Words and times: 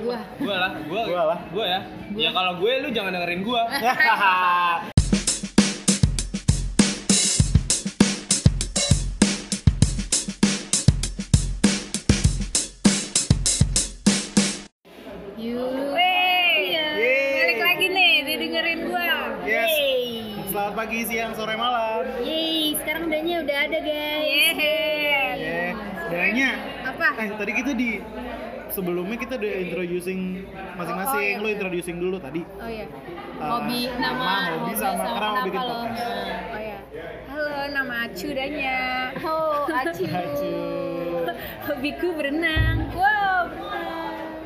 Gua. 0.00 0.18
Gua 0.40 0.56
lah, 0.56 0.72
gua. 0.88 1.02
Gua 1.04 1.22
lah. 1.28 1.40
Gua 1.52 1.64
ya. 1.68 1.80
Ya 2.16 2.30
kalau 2.32 2.56
gue 2.56 2.72
lu 2.80 2.88
jangan 2.92 3.12
dengerin 3.12 3.42
gua. 3.44 3.62
Iya. 15.42 15.58
Gua. 15.58 16.12
Selamat 20.52 20.74
pagi, 20.76 21.00
siang, 21.08 21.32
sore, 21.32 21.56
malam. 21.56 22.04
Yeay, 22.20 22.76
sekarang 22.76 23.08
dannya 23.08 23.40
udah 23.40 23.58
ada 23.66 23.78
guys. 23.82 24.56
Yeay. 24.60 25.34
Ya, 25.40 25.64
danya. 26.12 26.50
Apa? 26.86 27.06
Eh, 27.18 27.28
tadi 27.34 27.52
kita 27.56 27.72
di 27.72 27.90
sebelumnya 28.72 29.16
kita 29.20 29.36
udah 29.36 29.52
introducing 29.60 30.20
masing-masing. 30.74 31.20
Oh, 31.20 31.20
iya, 31.22 31.36
Lu 31.36 31.44
bener. 31.44 31.54
introducing 31.60 31.96
dulu 32.00 32.16
tadi. 32.16 32.40
Oh 32.56 32.68
iya. 32.68 32.86
Eh, 32.88 33.44
Hobi, 33.44 33.80
nama, 34.00 34.32
hobi 34.56 34.72
sama 34.74 35.04
bikin 35.44 35.52
kenapa 35.52 35.68
lo? 35.68 35.76
podcast. 35.84 36.12
Oh 36.48 36.58
iya. 36.58 36.78
Halo, 37.28 37.56
nama 37.70 37.94
Acu 38.08 38.28
Danya. 38.32 38.80
Oh, 39.20 39.68
Acu. 39.68 40.04
Acu. 40.24 40.52
Hobiku 41.68 42.08
berenang. 42.16 42.88
Wow, 42.96 43.52
berenang. 43.52 44.40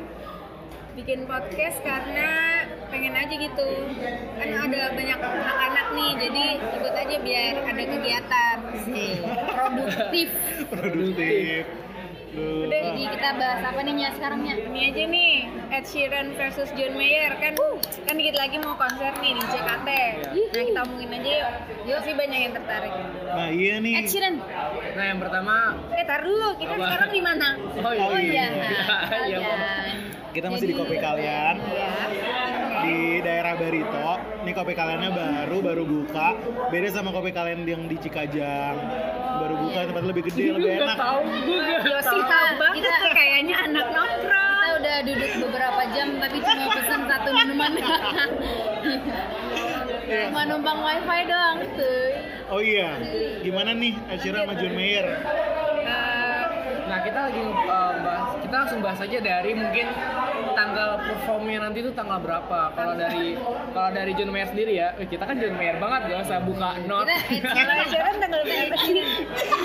Bikin 0.97 1.29
podcast 1.29 1.77
karena 1.85 2.65
pengen 2.89 3.13
aja 3.13 3.35
gitu. 3.37 3.69
Kan 4.35 4.49
ada 4.49 4.81
banyak 4.97 5.19
anak-anak 5.21 5.87
nih, 5.93 6.11
jadi 6.25 6.45
ikut 6.57 6.93
aja 6.97 7.15
biar 7.21 7.53
ada 7.63 7.83
kegiatan. 7.85 8.55
Sih, 8.81 9.13
produktif. 9.55 10.29
Produktif. 10.73 11.86
Udah, 12.37 12.77
ah, 12.77 12.83
Jadi 12.93 13.03
kita 13.17 13.29
bahas 13.33 13.61
apa 13.65 13.79
nih 13.81 13.93
Nya 13.97 14.09
sekarang 14.13 14.39
Nya? 14.45 14.55
Ini 14.61 14.79
aja 14.93 15.03
nih, 15.09 15.33
Ed 15.73 15.85
Sheeran 15.89 16.27
versus 16.37 16.69
John 16.77 16.93
Mayer 16.93 17.33
kan 17.41 17.57
kan 18.07 18.13
dikit 18.15 18.35
lagi 18.37 18.57
mau 18.61 18.77
konser 18.77 19.11
nih 19.19 19.33
di 19.33 19.43
JKT. 19.49 19.89
Nah 20.53 20.63
kita 20.69 20.79
omongin 20.85 21.09
aja 21.17 21.31
yuk. 21.33 21.51
Yuk 21.89 21.99
sih 22.05 22.13
banyak 22.13 22.39
yang 22.39 22.53
tertarik. 22.53 22.93
Nah, 23.25 23.49
iya 23.49 23.75
nih. 23.81 23.93
Ed 23.99 24.07
Sheeran. 24.07 24.35
Nah, 24.97 25.05
yang 25.05 25.19
pertama 25.21 25.55
Eh 25.93 26.05
tar 26.05 26.21
dulu, 26.21 26.49
kita 26.61 26.73
Apa? 26.77 26.83
sekarang 26.85 27.09
di 27.09 27.21
mana? 27.25 27.47
Oh 27.57 27.93
iya. 27.93 28.05
Oh 28.05 28.19
iya. 28.21 28.45
Iya, 29.27 29.39
kalian. 29.41 29.95
Kita 30.31 30.47
masih 30.53 30.67
di 30.69 30.75
kopi 30.77 30.95
kalian 31.01 31.55
Iya. 31.57 31.76
Daerah 33.47 33.63
Barito. 33.63 34.09
Ini 34.43 34.51
kopi 34.51 34.73
kaliannya 34.75 35.11
baru 35.15 35.57
baru 35.63 35.83
buka. 35.87 36.27
Beda 36.67 36.87
sama 36.91 37.15
kopi 37.15 37.31
kalian 37.31 37.63
yang 37.63 37.87
di 37.87 37.95
Cikajang. 37.95 38.75
Baru 39.39 39.55
buka 39.63 39.79
tempat 39.87 40.03
lebih 40.03 40.23
gede, 40.27 40.45
lebih 40.51 40.67
Gue 40.67 40.83
enak. 40.83 40.87
gak 40.91 40.99
tau, 40.99 41.19
gue 41.23 41.55
gak 41.55 41.79
Yosi 41.87 42.19
tau. 42.19 42.27
tahu 42.27 42.51
banget 42.59 42.83
Kita- 42.83 43.15
kayaknya 43.15 43.55
anak 43.63 43.87
nongkrong. 43.87 44.55
Kita 44.57 44.69
udah 44.77 44.95
duduk 45.01 45.31
beberapa 45.47 45.81
jam 45.95 46.07
tapi 46.19 46.37
cuma 46.37 46.63
pesan 46.75 47.01
satu 47.07 47.29
minuman. 47.31 47.71
cuma 50.27 50.41
numpang 50.43 50.79
wifi 50.83 51.19
doang 51.23 51.57
tuh. 51.71 52.03
Oh 52.47 52.61
iya, 52.63 52.95
gimana 53.43 53.71
nih 53.71 53.95
sama 54.23 54.55
John 54.55 54.73
Mayer? 54.73 55.07
Eh, 57.17 57.33
kita 57.33 57.33
lagi 57.33 57.45
uh, 57.65 57.93
bahas, 58.05 58.29
kita 58.45 58.55
langsung 58.61 58.79
bahas 58.85 58.99
aja 59.01 59.17
dari 59.17 59.51
mungkin 59.57 59.85
tanggal 60.53 60.89
performnya 61.01 61.65
nanti 61.65 61.81
tuh 61.81 61.93
tanggal 61.97 62.21
berapa. 62.21 62.59
Kalau 62.77 62.93
dari 62.93 63.33
kalau 63.73 63.89
dari 63.89 64.11
John 64.13 64.29
Mayer 64.29 64.49
sendiri 64.53 64.73
ya, 64.77 64.93
eh, 65.01 65.07
kita 65.09 65.25
kan 65.25 65.33
John 65.41 65.57
Mayer 65.57 65.81
banget 65.81 66.13
gak 66.13 66.29
usah 66.29 66.37
buka 66.45 66.77
not. 66.85 67.09
Kita 67.09 67.49
Kalau 67.57 67.73
Sheeran 67.73 67.89
Sharon 67.89 68.15
tanggal 68.21 68.41
berapa 68.45 68.75
sih? 68.85 69.01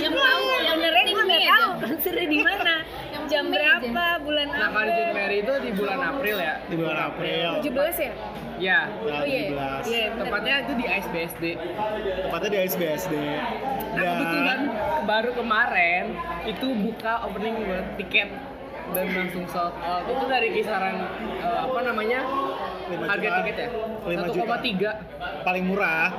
yang 0.00 0.14
tahu 0.16 0.44
yang 0.64 0.76
Benernya 0.80 1.02
gue 1.04 1.24
nggak 1.28 1.44
tahu 1.44 1.68
konsernya 1.84 2.26
di 2.32 2.38
mana, 2.40 2.74
Yang 3.12 3.24
jam 3.28 3.44
berapa, 3.52 4.04
bulan 4.24 4.46
Nah, 4.48 4.68
kalau 4.72 4.84
di 4.88 4.92
John? 4.96 5.12
Mayer 5.12 5.32
itu 5.44 5.52
di 5.60 5.70
bulan 5.76 5.98
April 6.00 6.36
ya. 6.40 6.54
Di 6.64 6.74
bulan 6.80 6.96
April. 7.12 7.48
17 7.60 8.00
ya? 8.00 8.12
Ya, 8.60 8.88
Tanggal 8.88 9.22
Oh 9.22 9.24
iya. 9.24 9.44
17. 9.48 9.84
Iya, 9.88 10.06
bener. 10.12 10.20
tepatnya 10.26 10.54
itu 10.64 10.72
di 10.76 10.86
ISBSD. 10.86 11.44
Tepatnya 12.28 12.50
di 12.50 12.58
SBSD. 12.68 13.14
Nah, 13.92 14.02
kebetulan 14.02 14.60
baru 15.04 15.30
kemarin 15.36 16.04
itu 16.48 16.66
buka 16.72 17.12
opening 17.28 17.54
buat 17.64 17.86
tiket 18.00 18.28
dan 18.92 19.06
langsung 19.16 19.44
sold 19.48 19.74
out. 19.80 20.04
Itu 20.08 20.24
dari 20.28 20.48
kisaran 20.52 20.96
eh, 21.40 21.58
apa 21.64 21.78
namanya? 21.84 22.20
Harga 23.08 23.28
tiket 23.42 23.56
ya? 23.56 23.68
Lima 24.04 24.26
juta. 24.28 24.56
1,3 24.60 25.46
paling 25.46 25.64
murah, 25.66 26.10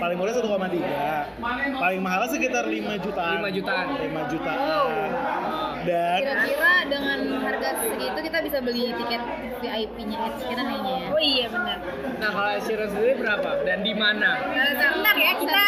paling 0.00 0.16
murah 0.18 0.32
1,3. 0.34 1.78
Paling 1.78 2.00
mahal 2.02 2.22
sekitar 2.30 2.64
5 2.66 3.04
jutaan. 3.04 3.36
5 3.46 3.56
jutaan. 3.56 3.86
5 4.00 4.32
jutaan. 4.32 4.58
Ah. 4.58 5.71
Dan 5.82 6.18
Kira-kira 6.22 6.72
dengan 6.86 7.18
harga 7.42 7.70
segitu 7.82 8.18
kita 8.22 8.38
bisa 8.46 8.58
beli 8.62 8.94
tiket 8.94 9.22
VIP-nya 9.62 10.16
Ed 10.30 10.34
Sheeran 10.38 10.66
kayaknya 10.66 10.92
ya. 10.94 11.08
Oh 11.10 11.22
iya 11.22 11.46
benar. 11.50 11.78
Nah, 12.22 12.30
kalau 12.30 12.52
Sheeran 12.62 12.88
sendiri 12.94 13.12
berapa 13.18 13.50
dan 13.66 13.78
di 13.82 13.94
mana? 13.94 14.30
Nah, 14.46 14.70
sebentar 14.78 15.16
ya 15.18 15.32
kita 15.42 15.64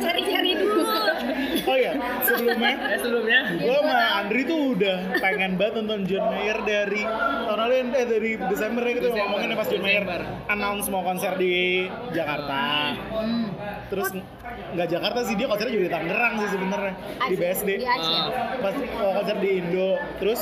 cari-cari 0.00 0.50
dulu. 0.56 0.84
oh 1.68 1.76
iya, 1.76 1.92
sebelumnya 2.24 2.72
Ya 2.78 2.96
sebelumnya 3.02 3.40
gue 3.58 3.76
sama 3.76 3.98
Andri 4.22 4.42
tuh 4.48 4.60
udah 4.76 4.96
pengen 5.20 5.60
banget 5.60 5.74
nonton 5.82 6.00
John 6.08 6.24
Mayer 6.32 6.58
dari 6.64 7.02
tahun 7.04 7.58
lalu 7.58 7.74
eh 7.76 8.06
dari 8.06 8.30
Desember 8.48 8.82
ya 8.84 8.92
kita 9.00 9.08
ngomongin 9.12 9.48
pas 9.56 9.68
John 9.68 9.82
Mayer 9.84 10.04
announce 10.48 10.86
mau 10.88 11.02
konser 11.04 11.36
di 11.36 11.86
Jakarta. 12.16 12.94
Hmm. 13.12 13.46
Terus 13.88 14.08
nggak 14.68 14.88
Jakarta 14.88 15.18
sih 15.24 15.34
dia 15.34 15.46
konsernya 15.46 15.72
juga 15.72 15.84
di 15.84 15.92
Tangerang 15.92 16.32
sih 16.38 16.48
sebenarnya 16.50 16.92
di. 17.24 17.34
BSD. 17.34 17.68
Di 17.76 17.86
Asia. 17.86 18.22
Pas 18.58 18.74
mau 18.74 19.10
konser 19.16 19.36
di 19.38 19.50
Indo, 19.56 19.90
terus 20.18 20.40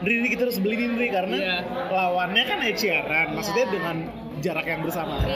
ini 0.00 0.28
kita 0.28 0.42
harus 0.44 0.58
beli 0.58 0.76
Ndri 0.80 1.08
karena 1.08 1.36
Iya. 1.36 1.56
lawannya 1.88 2.42
kan 2.44 2.58
Ed 2.60 2.76
Sheeran, 2.76 3.28
maksudnya 3.32 3.64
Iya. 3.64 3.72
dengan 3.72 3.96
jarak 4.40 4.64
yang 4.64 4.80
bersamaan. 4.80 5.26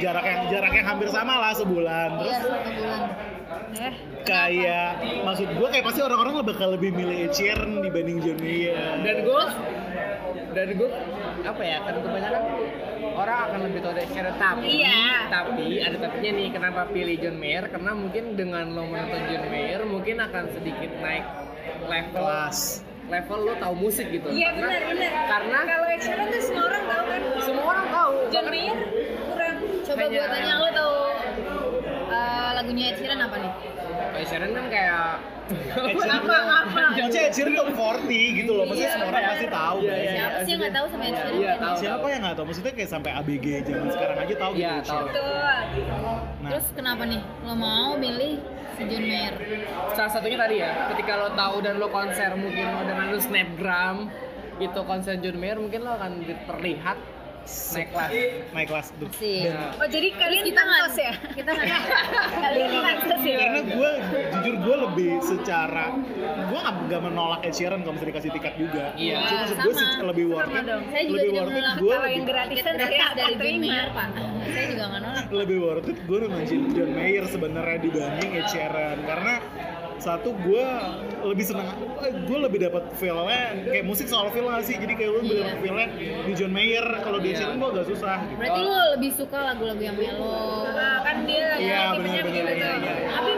Jarak 0.00 0.24
yang 0.24 0.40
jarak 0.48 0.72
yang 0.72 0.86
hampir 0.86 1.08
sama 1.10 1.34
lah 1.36 1.52
sebulan. 1.52 2.08
Terus 2.18 2.32
Iya, 2.32 2.40
satu 2.40 2.70
bulan. 2.72 3.00
Eh, 3.70 3.94
kayak 4.22 4.90
maksud 5.22 5.46
gue 5.52 5.68
kayak 5.68 5.84
pasti 5.84 6.00
orang-orang 6.00 6.42
bakal 6.42 6.74
lebih 6.74 6.90
milih 6.90 7.28
Ed 7.28 7.32
Sheeran 7.32 7.78
dibanding 7.78 8.18
John 8.18 8.38
Mayer. 8.38 8.74
dan 9.00 9.16
gue 9.20 9.42
dan 10.50 10.66
gue 10.74 10.90
apa 11.40 11.62
ya 11.62 11.78
kan 11.78 11.94
kebanyakan 11.96 12.42
orang 13.20 13.38
akan 13.46 13.60
lebih 13.62 13.80
tahu 13.80 13.92
dari 13.92 14.08
Sheeran 14.08 14.34
tapi 14.34 14.66
Iya. 14.78 15.00
tapi 15.28 15.64
ada 15.78 15.96
tapinya 15.98 16.30
nih 16.32 16.48
kenapa 16.50 16.80
pilih 16.88 17.16
John 17.16 17.36
Mayer 17.36 17.64
karena 17.66 17.92
mungkin 17.92 18.24
dengan 18.34 18.64
lo 18.68 18.84
menonton 18.84 19.20
John 19.26 19.44
Mayer 19.46 19.80
mungkin 19.84 20.16
akan 20.18 20.44
sedikit 20.50 20.90
naik 20.98 21.24
level 21.82 22.22
kelas. 22.22 22.58
level 23.06 23.38
lo 23.42 23.54
tahu 23.56 23.74
musik 23.76 24.06
gitu 24.08 24.28
Iya 24.28 24.48
karena 24.52 24.66
benar 24.70 24.82
benar. 24.88 25.12
karena 25.28 25.58
kalau 25.64 25.86
Ed 25.88 26.00
Sheeran 26.00 26.26
tuh 26.28 26.40
semua 26.40 26.64
orang 26.66 26.84
tahu 26.86 27.04
kan. 27.04 27.20
semua 27.40 27.64
orang 27.68 27.86
tahu 27.90 28.12
John 28.28 28.46
Mayer 28.48 28.78
kurang. 29.24 29.56
Coba 29.82 29.98
Hanya- 29.98 30.10
gue 30.12 30.26
tanya 30.30 30.54
lo 30.56 30.68
tahu 30.70 30.94
eh, 32.10 32.50
lagunya 32.54 32.84
Ed 32.86 32.96
Sheeran 32.96 33.20
apa 33.20 33.36
nih? 33.36 33.52
Ed 34.14 34.26
Sheeran 34.26 34.50
kan 34.50 34.66
kayak 34.68 35.04
Apa 35.50 36.36
apa? 36.62 36.82
Maksudnya 36.90 37.22
Ed 37.22 37.32
Sheeran 37.32 37.54
top 37.54 37.68
40 37.72 38.38
gitu 38.38 38.50
loh, 38.52 38.64
maksudnya 38.64 38.86
Iya, 38.86 38.94
semua 38.94 39.08
orang 39.08 39.20
iya. 39.20 39.30
pasti 39.30 39.46
tahu. 39.48 39.76
Iya, 39.80 39.90
guys. 39.90 40.00
iya. 40.00 40.12
Siapa 40.12 40.38
sih 40.38 40.50
yang 40.50 40.60
nggak 40.60 40.74
tahu 40.74 40.86
sama 40.86 41.02
Ed 41.02 41.14
Sheeran? 41.14 41.34
Iya, 41.34 41.52
tahu. 41.56 41.74
Siapa 41.76 42.06
yang 42.06 42.20
nggak 42.20 42.36
tahu? 42.36 42.46
Maksudnya 42.46 42.72
kayak 42.72 42.90
sampai 42.90 43.10
ABG 43.12 43.44
zaman 43.62 43.88
sekarang 43.88 44.16
aja 44.18 44.34
tahu 44.36 44.52
Iya, 44.52 44.72
gitu. 44.76 44.90
Ed 44.90 45.88
tahu. 45.88 46.14
Nah, 46.40 46.50
Terus 46.50 46.66
kenapa 46.72 47.02
nih 47.04 47.20
lo 47.40 47.54
mau 47.54 47.88
milih 47.94 48.32
si 48.70 48.82
John 48.84 49.04
Mayer? 49.04 49.34
salah 49.90 50.10
satunya 50.10 50.38
tadi 50.38 50.56
ya 50.56 50.70
ketika 50.88 51.12
lo 51.14 51.28
tahu 51.34 51.56
dan 51.60 51.74
lo 51.76 51.88
konser 51.88 52.30
mungkin 52.32 52.64
lo 52.64 52.82
dengan 52.82 53.06
lo 53.10 53.18
snapgram 53.18 53.96
itu 54.56 54.80
konser 54.82 55.14
John 55.18 55.36
Mayer 55.36 55.58
mungkin 55.58 55.80
lo 55.82 55.92
akan 55.92 56.12
terlihat 56.46 56.96
naik 57.70 57.88
kelas 57.90 58.10
naik 58.50 58.68
kelas 58.68 58.86
tuh. 58.94 59.08
Sih. 59.14 59.44
Dan- 59.44 59.72
Oh 59.72 59.86
jadi 59.86 60.08
kalian 60.12 60.42
kita 60.44 60.60
nggak 60.60 60.80
pansos 60.80 60.98
ya? 61.02 61.12
kita 61.32 61.50
nggak 61.50 61.68
Kalian 62.36 62.70
pansos 62.80 63.22
ya? 63.22 63.36
karena 63.38 63.60
gue 63.66 63.90
jujur 64.30 64.54
gue 64.56 64.76
lebih 64.80 65.10
secara 65.20 65.84
gue 66.20 66.58
nggak 66.58 66.74
nggak 66.84 67.02
menolak 67.02 67.40
Ed 67.40 67.52
Sheeran 67.52 67.80
kalau 67.80 67.94
misalnya 67.94 68.12
dikasih 68.12 68.30
tiket 68.32 68.54
juga 68.56 68.84
Iya. 68.92 69.16
cuma 69.20 69.38
maksud 69.40 69.58
gue 69.60 69.74
lebih 70.06 70.24
worth 70.28 70.50
it 70.50 70.64
dong. 70.64 70.82
saya 70.86 71.02
juga 71.02 71.12
lebih 71.12 71.26
tidak 71.26 71.40
worth 71.40 71.50
it 71.50 71.56
menolak 71.56 71.76
gue 71.76 71.88
Kalau 71.90 72.06
yang 72.06 72.14
lebih, 72.16 72.30
gratisan 72.30 72.74
saya 72.74 72.90
gratis 72.90 73.14
dari 73.16 73.34
John. 73.50 73.60
Mayer 73.60 73.88
pak. 73.90 74.08
Saya 74.50 74.64
juga 74.66 74.84
nggak 74.84 75.00
nolak. 75.00 75.24
lebih 75.32 75.56
worth 75.60 75.88
it 75.88 75.98
gue 76.00 76.18
nonton 76.20 76.42
John 76.70 76.90
Mayer 76.92 77.24
sebenarnya 77.26 77.78
dibanding 77.80 78.30
Ed 78.32 78.46
Sheeran 78.48 78.98
karena 79.02 79.34
satu 80.00 80.32
gue 80.34 80.66
lebih 81.22 81.44
seneng 81.44 81.68
gue 82.22 82.38
lebih 82.40 82.58
dapat 82.60 82.88
feelnya 82.96 83.42
kayak 83.62 83.84
musik 83.84 84.04
soal 84.04 84.28
feel 84.28 84.44
gak 84.44 84.64
sih 84.64 84.74
jadi 84.74 84.92
kayak 84.94 85.10
lu 85.10 85.18
lebih 85.20 85.30
Iya. 85.30 85.44
dapat 85.44 85.58
feelnya 85.60 85.86
di 86.22 86.32
John 86.34 86.50
Mayer 86.50 86.86
kalau 86.98 87.18
di 87.18 87.28
Iya. 87.28 87.38
Sheeran 87.38 87.56
gue 87.56 87.68
agak 87.70 87.86
susah 87.86 88.16
gitu. 88.24 88.36
Berarti 88.36 88.60
lo 88.62 88.76
lebih 88.90 89.10
suka 89.14 89.38
lagu-lagu 89.44 89.82
yang 89.82 89.94
melo. 89.94 90.36
Nah, 90.66 90.98
kan 91.00 91.16
dia 91.22 91.46
Iya, 91.54 91.80
benar, 91.92 92.00
benar, 92.00 92.24
begitu. 92.24 92.50
iya, 92.50 92.70
iya. 92.74 92.94
Tapi 93.10 93.30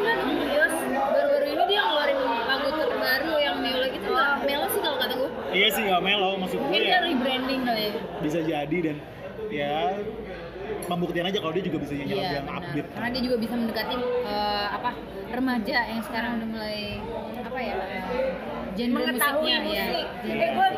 Yos. 0.48 0.74
Baru-baru 0.92 1.46
ini 1.48 1.64
dia 1.66 1.80
ngeluarin 1.82 2.18
lagu 2.22 2.68
terbaru 2.72 3.34
yang 3.36 3.56
melo 3.58 3.84
gitu 3.88 4.06
nggak 4.06 4.30
melo 4.42 4.66
sih 4.68 4.80
kalau 4.80 4.98
kata 4.98 5.14
gue. 5.14 5.30
iya 5.52 5.66
sih 5.68 5.82
gak 5.82 6.00
melo 6.00 6.30
maksud 6.38 6.56
gue 6.56 6.64
Mungkin 6.64 6.80
ya 6.80 6.88
dia 6.88 6.98
rebranding 7.04 7.60
kali 7.62 7.82
ya. 7.82 7.92
bisa 8.20 8.38
jadi 8.40 8.78
dan 8.82 8.96
ya 9.50 9.76
pembuktian 10.84 11.24
aja 11.24 11.38
kalau 11.38 11.52
dia 11.52 11.62
juga 11.62 11.78
bisa 11.78 11.92
nyanyi 11.94 12.12
lagu 12.12 12.22
Iya, 12.22 12.32
yang 12.32 12.46
benar. 12.46 12.60
upbeat 12.60 12.86
Karena 12.88 13.08
dia 13.08 13.22
juga 13.22 13.36
bisa 13.38 13.54
mendekati 13.54 13.94
eh, 14.22 14.66
apa 14.70 14.90
remaja 15.30 15.78
yang 15.86 16.00
sekarang 16.02 16.30
udah 16.36 16.48
mulai 16.48 16.78
apa 17.40 17.58
ya 17.58 17.74
genre 18.72 18.94
Mengetahui 18.98 19.44
musiknya 19.44 19.58
musik. 19.62 20.06
ya. 20.22 20.34
Eh, 20.34 20.50
gue 20.52 20.68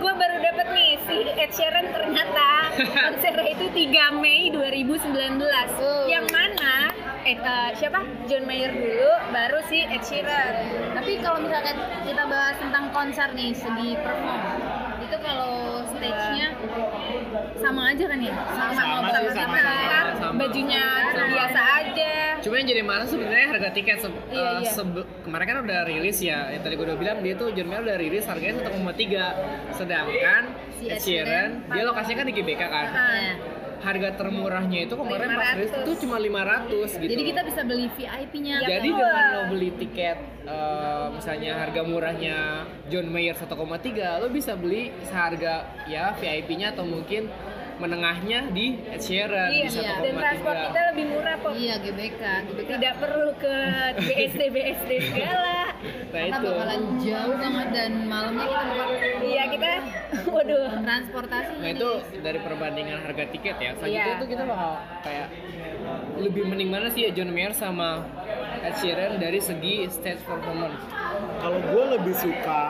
Sheeran 1.54 1.86
ternyata 1.88 2.48
konsernya 3.06 3.46
itu 3.48 3.66
3 3.70 4.10
Mei 4.16 4.50
2019 4.50 5.06
Oh. 5.76 6.06
yang 6.06 6.26
mana 6.28 6.90
eh, 7.22 7.34
eh, 7.34 7.70
siapa 7.72 7.98
John 8.24 8.44
Mayer 8.44 8.70
dulu 8.70 9.10
baru 9.30 9.62
si 9.64 9.80
Ed 9.80 10.02
Sheeran 10.02 10.52
Tapi 10.92 11.18
kalau 11.18 11.38
misalkan 11.38 11.76
kita 12.02 12.22
bahas 12.24 12.58
tentang 12.58 12.90
konser 12.90 13.30
nih 13.32 13.50
segi 13.52 13.94
perform, 13.96 14.58
kalau 15.25 15.53
stage-nya 15.88 16.49
sama 17.56 17.82
aja 17.91 18.05
kan 18.05 18.19
ya? 18.19 18.32
Sama 18.47 18.73
sama, 18.73 19.09
sama, 19.09 19.31
sama. 19.32 19.56
kan 19.56 20.05
Sama. 20.15 20.37
bajunya 20.38 20.85
Sama. 21.11 21.29
biasa 21.32 21.61
aja 21.81 22.12
Cuma 22.38 22.61
yang 22.61 22.69
jadi 22.69 22.82
mana 22.85 23.05
sebenarnya 23.05 23.49
harga 23.49 23.71
tiket 23.73 23.99
se- 23.99 24.12
Iya, 24.29 24.37
eh, 24.37 24.55
iya. 24.61 24.71
sebe- 24.71 25.09
kemarin 25.25 25.47
kan 25.47 25.59
udah 25.65 25.81
rilis 25.88 26.21
ya. 26.21 26.53
Yang 26.53 26.62
tadi 26.62 26.75
gue 26.76 26.85
udah 26.85 26.99
bilang 27.00 27.19
dia 27.19 27.35
tuh 27.35 27.49
John 27.50 27.67
Mayer 27.67 27.82
udah 27.82 27.97
rilis 27.97 28.25
harganya 28.29 28.61
1,3. 28.61 29.25
Sedangkan 29.73 30.43
Si 30.76 30.85
Ed 30.87 31.00
Sheeran 31.00 31.65
dia 31.67 31.82
lokasinya 31.82 32.21
kan 32.21 32.26
di 32.29 32.35
GBK 32.37 32.62
kan. 32.62 32.87
Ah. 32.87 33.32
Harga 33.81 34.09
termurahnya 34.15 34.79
itu 34.87 34.94
kemarin 34.94 35.29
pas 35.32 35.56
rilis 35.56 35.73
500. 35.73 35.82
itu 35.82 35.93
cuma 36.06 36.17
500 36.19 37.03
gitu. 37.03 37.11
Jadi 37.11 37.25
kita 37.25 37.41
bisa 37.43 37.61
beli 37.65 37.87
VIP-nya. 37.91 38.56
Ya, 38.61 38.69
Jadi 38.79 38.88
betul. 38.91 39.03
dengan 39.03 39.26
lo 39.26 39.43
beli 39.50 39.71
tiket 39.75 40.19
eh, 40.44 41.06
misalnya 41.11 41.53
harga 41.56 41.81
murahnya 41.82 42.37
John 42.87 43.06
Mayer 43.09 43.35
1,3, 43.35 44.21
lo 44.21 44.29
bisa 44.29 44.53
beli 44.55 44.93
seharga 45.03 45.55
ya 45.87 46.12
VIP-nya 46.15 46.76
atau 46.76 46.85
mungkin 46.85 47.32
menengahnya 47.75 48.55
di 48.55 48.79
Ed 48.87 49.03
Sheeran 49.03 49.50
iya, 49.50 49.67
di 49.67 49.75
1,3. 49.75 49.99
dan 49.99 50.15
transport 50.15 50.56
kita 50.71 50.81
lebih 50.94 51.05
murah 51.11 51.35
kok 51.43 51.53
Iya, 51.59 51.75
GBK. 51.82 52.23
GBK 52.47 52.71
tidak 52.71 52.94
perlu 53.03 53.31
ke 53.35 53.55
BSD 54.06 54.43
BSD 54.55 54.91
segala 55.11 55.63
Nah 56.14 56.22
kita 56.25 56.38
itu. 56.38 56.46
bakalan 56.49 56.82
jauh 56.96 57.34
banget 57.37 57.69
dan 57.70 57.90
malamnya 58.06 58.46
kita 58.46 58.62
iya 59.20 59.44
kita 59.50 59.70
waduh 60.26 60.64
transportasi. 60.78 61.52
Nah 61.58 61.70
itu 61.70 61.90
dari 62.20 62.38
perbandingan 62.38 62.99
harga 63.02 63.25
tiket 63.28 63.56
ya. 63.58 63.70
Selanjutnya 63.75 64.06
Iya. 64.06 64.14
itu 64.14 64.26
kita 64.28 64.43
bakal 64.44 64.72
kayak 65.02 65.26
lebih 66.16 66.43
mending 66.46 66.70
mana 66.70 66.87
sih 66.88 67.05
ya 67.05 67.11
John 67.11 67.31
Mayer 67.31 67.50
sama 67.52 68.06
Ed 68.62 68.78
Sheeran 68.78 69.19
dari 69.19 69.38
segi 69.38 69.90
stage 69.90 70.22
performance. 70.22 70.78
Kalau 71.36 71.58
gue 71.60 71.84
lebih 71.92 72.14
suka 72.14 72.60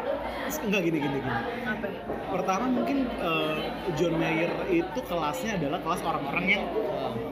enggak 0.61 0.83
gini 0.83 0.99
gini 0.99 1.19
gini. 1.19 1.41
apa 1.65 1.87
ya? 1.87 2.01
Pertama 2.27 2.65
mungkin 2.69 2.97
eh, 3.09 3.57
John 3.95 4.15
Mayer 4.15 4.51
itu 4.69 5.01
kelasnya 5.03 5.57
adalah 5.57 5.79
kelas 5.79 6.01
orang-orang 6.03 6.45
yang 6.49 6.63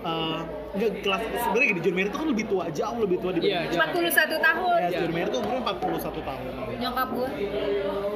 eh, 0.02 0.38
enggak 0.72 0.92
kelas 1.00 1.20
sebenarnya 1.38 1.68
gini 1.68 1.80
John 1.82 1.94
Mayer 1.94 2.08
itu 2.08 2.18
kan 2.18 2.28
lebih 2.28 2.44
tua 2.46 2.64
jauh 2.70 2.98
lebih 2.98 3.16
tua 3.18 3.30
Iya, 3.32 3.68
dibanding 3.68 4.04
jauh. 4.06 4.16
41 4.32 4.38
tahun 4.40 4.78
Ya, 4.78 4.88
Iya. 4.88 4.98
John 4.98 5.12
Mayer 5.12 5.28
itu 5.28 5.38
umurnya 5.38 5.62
41 5.62 6.20
tahun. 6.22 6.42
Nyokap 6.78 7.08
gue. 7.10 7.28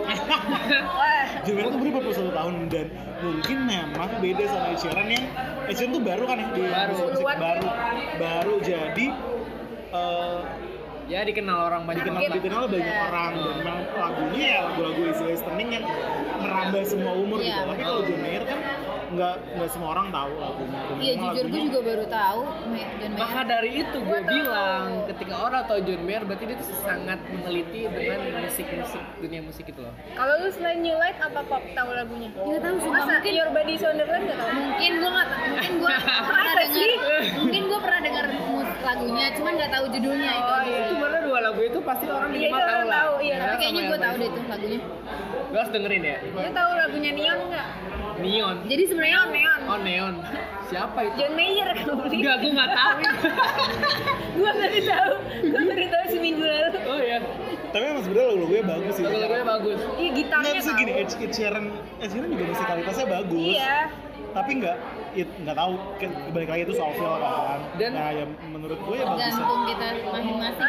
John 1.45 1.55
Mayer 1.55 1.67
itu 1.67 1.77
umurnya 1.77 1.93
41 1.95 2.31
tahun 2.33 2.55
dan 2.69 2.87
mungkin 3.19 3.57
memang 3.65 4.11
beda 4.19 4.45
sama 4.47 4.67
Ed 4.69 4.79
Sheeran 4.79 5.09
yang 5.09 5.25
Ed 5.67 5.75
Sheeran 5.75 5.93
tuh 5.93 6.03
baru 6.03 6.25
kan 6.25 6.37
ya 6.37 6.47
di 6.51 6.63
Baru. 6.63 6.95
musik, 6.95 7.25
baru 7.37 7.67
baru 8.17 8.55
jadi 8.61 9.07
eh, 9.89 10.41
Ya 11.07 11.23
dikenal 11.23 11.59
orang 11.65 11.83
banyak 11.85 12.03
dikenal 12.03 12.19
banget. 12.19 12.35
dikenal 12.37 12.63
banyak 12.67 12.97
orang 13.05 13.33
dan 13.37 13.55
memang 13.57 13.79
lagunya 13.95 14.43
ya 14.45 14.61
lagu-lagu 14.67 15.01
easy 15.07 15.25
listening 15.25 15.69
yang 15.73 15.85
merambah 16.37 16.83
semua 16.83 17.13
umur 17.15 17.39
Iya, 17.39 17.47
gitu. 17.49 17.61
Tapi 17.65 17.81
kalau 17.81 18.01
John 18.03 18.21
Mayer 18.21 18.43
kan 18.45 18.59
nggak 19.07 19.35
nggak 19.55 19.71
semua 19.71 19.89
orang 19.93 20.07
tahu 20.11 20.33
lagunya. 20.35 20.79
Iya, 20.99 21.13
jujur 21.15 21.23
gue 21.23 21.47
lagunya- 21.47 21.63
juga 21.65 21.79
baru 21.81 22.05
tahu 22.11 22.41
John 22.99 23.13
Maka 23.15 23.23
Mayer. 23.33 23.47
dari 23.47 23.71
itu 23.79 23.99
gue 24.01 24.19
tahu. 24.19 24.31
bilang 24.33 24.85
ketika 25.07 25.35
orang 25.41 25.63
tahu 25.65 25.79
John 25.81 26.03
Mayer 26.03 26.23
berarti 26.23 26.45
dia 26.45 26.57
tuh 26.59 26.69
sangat 26.77 27.19
meneliti 27.25 27.81
dengan 27.87 28.19
musik-musik 28.41 29.03
dunia 29.17 29.41
musik 29.41 29.65
itu 29.65 29.79
loh. 29.79 29.95
kalau 30.13 30.35
lu 30.37 30.51
selain 30.51 30.79
New 30.81 30.97
Light 30.97 31.19
apa 31.19 31.41
pop 31.41 31.63
tahu 31.71 31.91
lagunya 31.93 32.29
Nggak 32.33 32.61
tahu, 32.61 32.77
sumpah. 32.77 32.99
Masa 32.99 33.13
Mungkin- 33.17 33.35
Your 33.37 33.51
Body 33.53 33.75
Wonderland 33.79 34.23
nggak 34.27 34.39
tahu 34.39 34.51
Mungkin 34.59 34.91
gue 34.93 35.11
nggak 35.13 35.29
tahu. 35.29 35.45
Mungkin 35.47 35.73
gue 35.79 35.89
pernah 36.27 36.43
dengar. 36.43 36.67
sih? 36.69 36.93
Mungkin 37.39 37.63
gue 37.65 37.79
pernah 37.79 38.01
dengar 38.03 38.25
lagunya, 38.79 39.27
cuman 39.33 39.53
nggak 39.57 39.73
tahu 39.73 39.85
judulnya. 39.89 40.33
Oh, 40.37 40.63
iya. 40.63 40.79
Itu 40.85 40.95
mana 40.97 41.19
dua 41.21 41.39
lagu 41.41 41.61
itu 41.61 41.76
pasti 41.87 42.05
orang 42.09 42.29
Iya, 42.29 42.37
minimal 42.37 42.51
itu 42.53 42.61
tahu 42.61 42.75
orang 42.75 42.87
lah. 42.87 42.99
tahu, 42.99 43.15
iya. 43.19 43.33
Ya, 43.33 43.41
Tapi 43.41 43.57
kayaknya 43.57 43.83
gue 43.83 43.99
tahu 43.99 44.15
deh 44.15 44.27
itu 44.27 44.41
lagunya. 44.45 44.81
Gue 45.47 45.57
harus 45.57 45.73
dengerin 45.73 46.03
ya. 46.03 46.17
lu 46.27 46.51
tahu 46.53 46.71
lagunya 46.77 47.11
Neon 47.13 47.39
nggak 47.47 47.69
Neon. 48.17 48.57
Jadi 48.65 48.83
sebenarnya 48.85 49.19
Neon 49.29 49.61
Oh 49.65 49.79
Neon. 49.79 50.15
Siapa 50.67 50.99
itu? 51.01 51.15
John 51.17 51.33
Mayer 51.35 51.69
kan 51.71 51.87
beli 51.97 52.17
Enggak, 52.17 52.37
gue 52.37 52.51
nggak 52.53 52.71
tahu. 52.73 52.97
gua 54.37 54.51
baru 54.53 54.81
tahu 54.83 55.13
gua 55.47 55.63
baru 55.65 55.87
tahu 55.87 56.05
seminggu 56.11 56.43
lalu 56.43 56.79
oh 56.85 56.99
iya. 56.99 57.19
Tapi 57.67 57.85
emang 57.85 58.03
sebenarnya 58.03 58.29
lagu-lagunya 58.29 58.65
bagus 58.65 58.93
sih. 58.93 59.03
Lagu-lagunya 59.03 59.47
bagus. 59.47 59.81
iya 59.81 59.93
Nggak 60.03 60.17
gitarnya 60.19 60.53
bisa 60.55 60.67
tahu. 60.67 60.79
gini, 60.79 60.93
Ed, 60.93 61.09
Sheeran, 61.31 61.65
Ed 61.97 62.09
Sheeran 62.09 62.29
juga 62.29 62.45
musikalitasnya 62.47 63.07
bagus. 63.13 63.41
iya 63.53 63.77
Tapi 64.29 64.51
nggak, 64.55 64.77
it, 65.15 65.29
nggak 65.39 65.57
tahu. 65.57 65.73
Kan 65.97 66.11
Balik 66.31 66.49
lagi 66.51 66.63
itu 66.63 66.75
soal 66.75 66.93
feel 66.93 67.09
kan. 67.17 67.61
Dan- 67.77 67.95
nah, 67.95 68.11
ya 68.11 68.25
menurut 68.45 68.79
gue 68.79 68.95
ya 68.95 69.05
bagus. 69.07 69.21
tergantung 69.23 69.63
kita 69.65 69.87
masing-masing. 70.05 70.61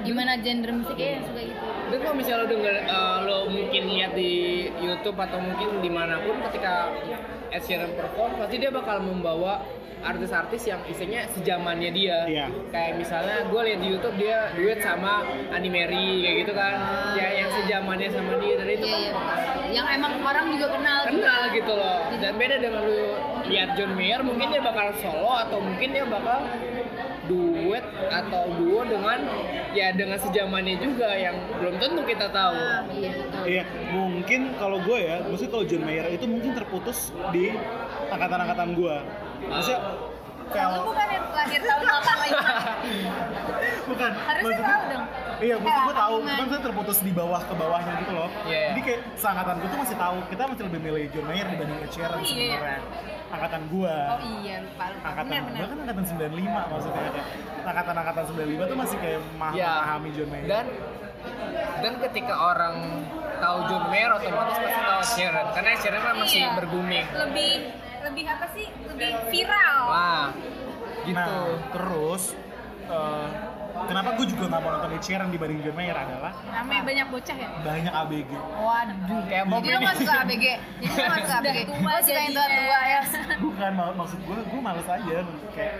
Gimana 0.00 0.38
genre 0.38 0.72
musiknya 0.74 1.08
yang 1.12 1.24
suka 1.24 1.40
gitu. 1.42 1.64
Dan 1.88 1.98
kalau 1.98 2.14
misalnya 2.14 2.38
lo 2.38 2.46
denger, 2.48 2.74
eh, 2.80 3.16
lo 3.24 3.36
mungkin 3.48 3.82
lihat 3.88 4.12
di 4.12 4.32
YouTube 4.78 5.18
atau 5.18 5.38
mungkin 5.38 5.68
di 5.78 5.90
mana 5.90 6.20
pun 6.20 6.36
ketika 6.48 6.92
Ed 7.48 7.62
Sheeran 7.62 7.90
perform, 7.92 8.36
pasti 8.36 8.56
dia 8.56 8.68
bakal 8.68 9.00
membawa 9.00 9.64
artis-artis 9.98 10.62
yang 10.64 10.78
isinya 10.86 11.26
sejamannya 11.28 11.90
dia. 11.90 12.18
Iya. 12.24 12.46
Kayak 12.70 12.92
misalnya 12.96 13.36
gue 13.44 13.60
lihat 13.66 13.80
di 13.82 13.88
YouTube 13.90 14.14
dia 14.14 14.54
duet 14.54 14.78
sama 14.78 15.26
Annie 15.50 15.66
Mary 15.68 16.22
kayak 16.22 16.36
gitu 16.46 16.52
kan, 16.54 16.74
ya 17.18 17.28
yang 17.34 17.50
sejamannya 17.50 18.06
sama 18.06 18.38
dia. 18.38 18.54
Dan 18.54 18.68
itu 18.68 18.86
Iya, 18.86 18.94
kan 18.94 19.00
iya. 19.02 19.74
Yang 19.74 19.86
emang 19.98 20.12
orang 20.22 20.46
juga 20.54 20.66
kenal. 20.70 21.00
gitu. 21.02 21.10
kenal 21.18 21.40
gitu 21.50 21.72
loh. 21.74 21.98
Dan 22.14 22.32
beda 22.38 22.56
dengan 22.56 22.80
lu 22.86 23.00
lihat 23.48 23.68
John 23.74 23.92
Mayer, 23.98 24.20
mungkin 24.22 24.46
dia 24.48 24.62
bakal 24.62 24.86
solo 25.02 25.34
atau 25.34 25.58
mungkin 25.58 25.88
dia 25.90 26.04
bakal 26.06 26.38
duet 27.28 27.84
atau 28.08 28.42
duo 28.56 28.80
dengan 28.82 29.20
ya 29.70 29.92
dengan 29.92 30.16
sejamannya 30.16 30.76
juga 30.76 31.12
yang 31.12 31.36
belum 31.54 31.76
tentu 31.76 32.02
kita 32.02 32.26
tahu. 32.28 32.56
Iya, 32.90 33.10
betul. 33.14 33.42
Iya, 33.44 33.62
mungkin 33.90 34.40
kalau 34.56 34.78
gue 34.80 34.98
ya, 34.98 35.16
maksudnya 35.22 35.52
kalau 35.52 35.64
John 35.64 35.84
Mayer 35.84 36.06
itu 36.08 36.24
mungkin 36.24 36.56
terputus 36.56 36.98
di 37.30 37.52
angkatan-angkatan 38.08 38.68
gue. 38.72 38.96
Maksudnya 39.44 39.80
lu 40.48 40.56
kalau 40.56 40.80
bukan 40.88 41.08
yang 41.12 41.26
lahir 41.28 41.60
tahun 41.60 41.82
85 41.84 42.08
bukan 43.92 44.10
harusnya 44.16 44.48
maksudnya- 44.48 44.64
tahu 44.66 44.82
dong 44.88 45.04
Iya, 45.38 45.54
maksud 45.54 45.82
gue 45.84 45.94
tahu, 45.94 46.14
cuman 46.18 46.46
saya 46.50 46.62
terputus 46.64 46.98
di 46.98 47.12
bawah 47.14 47.38
ke 47.38 47.54
bawahnya 47.54 47.92
gitu 48.02 48.10
loh. 48.10 48.26
Iya, 48.42 48.50
iya. 48.50 48.68
Jadi 48.74 48.80
kayak 48.82 49.00
seangkatan 49.14 49.54
gue 49.54 49.68
tuh 49.68 49.78
masih 49.78 49.96
tahu, 49.96 50.16
kita 50.26 50.42
masih 50.48 50.64
lebih 50.66 50.80
milih 50.82 51.04
John 51.14 51.26
Mayer 51.28 51.46
dibanding 51.46 51.78
Ed 51.78 51.90
Sheeran 51.92 52.10
Oh, 52.10 52.18
iya. 52.18 52.26
sebenarnya. 52.26 52.78
Angkatan 53.28 53.62
gue. 53.68 53.96
oh 54.08 54.20
iya 54.40 54.56
lupa 54.60 54.84
lupa 54.88 55.06
Angkatan 55.06 55.28
benar 55.28 55.42
benar 55.44 55.62
kan 55.62 55.76
angkatan 55.78 56.04
95 56.08 56.72
maksudnya 56.72 57.02
kayak 57.04 57.26
angkatan-angkatan 57.62 58.24
95 58.26 58.64
tuh 58.64 58.78
masih 58.78 58.96
kayak 58.98 59.20
mah 59.34 59.52
Ya. 59.52 59.70
memahami 59.74 60.08
John 60.12 60.28
Mayer. 60.28 60.46
Dan 60.46 60.64
dan 61.78 61.92
ketika 62.00 62.34
orang 62.34 62.76
tahu 63.36 63.58
John 63.66 63.84
Mayer 63.88 64.10
otomatis 64.12 64.56
pasti 64.56 64.80
tahu 64.80 65.02
Sheeran 65.04 65.46
karena 65.52 65.70
Sheeran 65.76 66.00
kan 66.00 66.14
masih 66.16 66.40
Iya. 66.40 66.50
lebih 67.18 67.52
lebih 68.00 68.24
apa 68.24 68.46
sih 68.50 68.66
lebih 68.86 69.10
viral 69.28 69.80
Wah, 69.84 70.26
gitu. 71.02 71.18
Nah, 71.18 71.50
terus 71.68 72.22
eh, 72.86 73.26
kenapa 73.86 74.08
gue 74.12 74.26
juga 74.26 74.44
nggak 74.46 74.60
mau 74.60 74.70
nonton 74.72 74.90
Ed 74.90 75.02
Sheeran 75.02 75.28
dibanding 75.28 75.60
John 75.60 75.76
Mayer 75.76 75.94
adalah 75.94 76.32
namanya 76.44 76.82
banyak 76.82 77.06
bocah 77.08 77.36
ya 77.36 77.48
banyak 77.60 77.92
ABG. 77.94 78.30
Waduh. 78.34 78.96
Kayak 79.24 79.44
Bob 79.46 79.58
Jadi 79.58 79.68
lo 79.68 79.76
ini. 79.76 79.84
nggak 79.84 79.96
suka 79.96 80.14
ABG? 80.18 80.44
Jadi 80.78 80.94
lo 80.96 81.06
nggak 81.06 81.22
suka 81.22 81.36
ABG? 81.38 81.58
tua 81.60 81.76
Lo 81.78 81.98
suka 82.00 82.18
yang 82.18 82.32
tua-tua 82.32 82.80
ya? 82.84 83.00
Bukan 83.38 83.70
mal- 83.72 83.96
maksud 83.96 84.18
gue, 84.20 84.36
gue 84.42 84.60
males 84.60 84.88
aja 84.88 85.16
kayak 85.52 85.74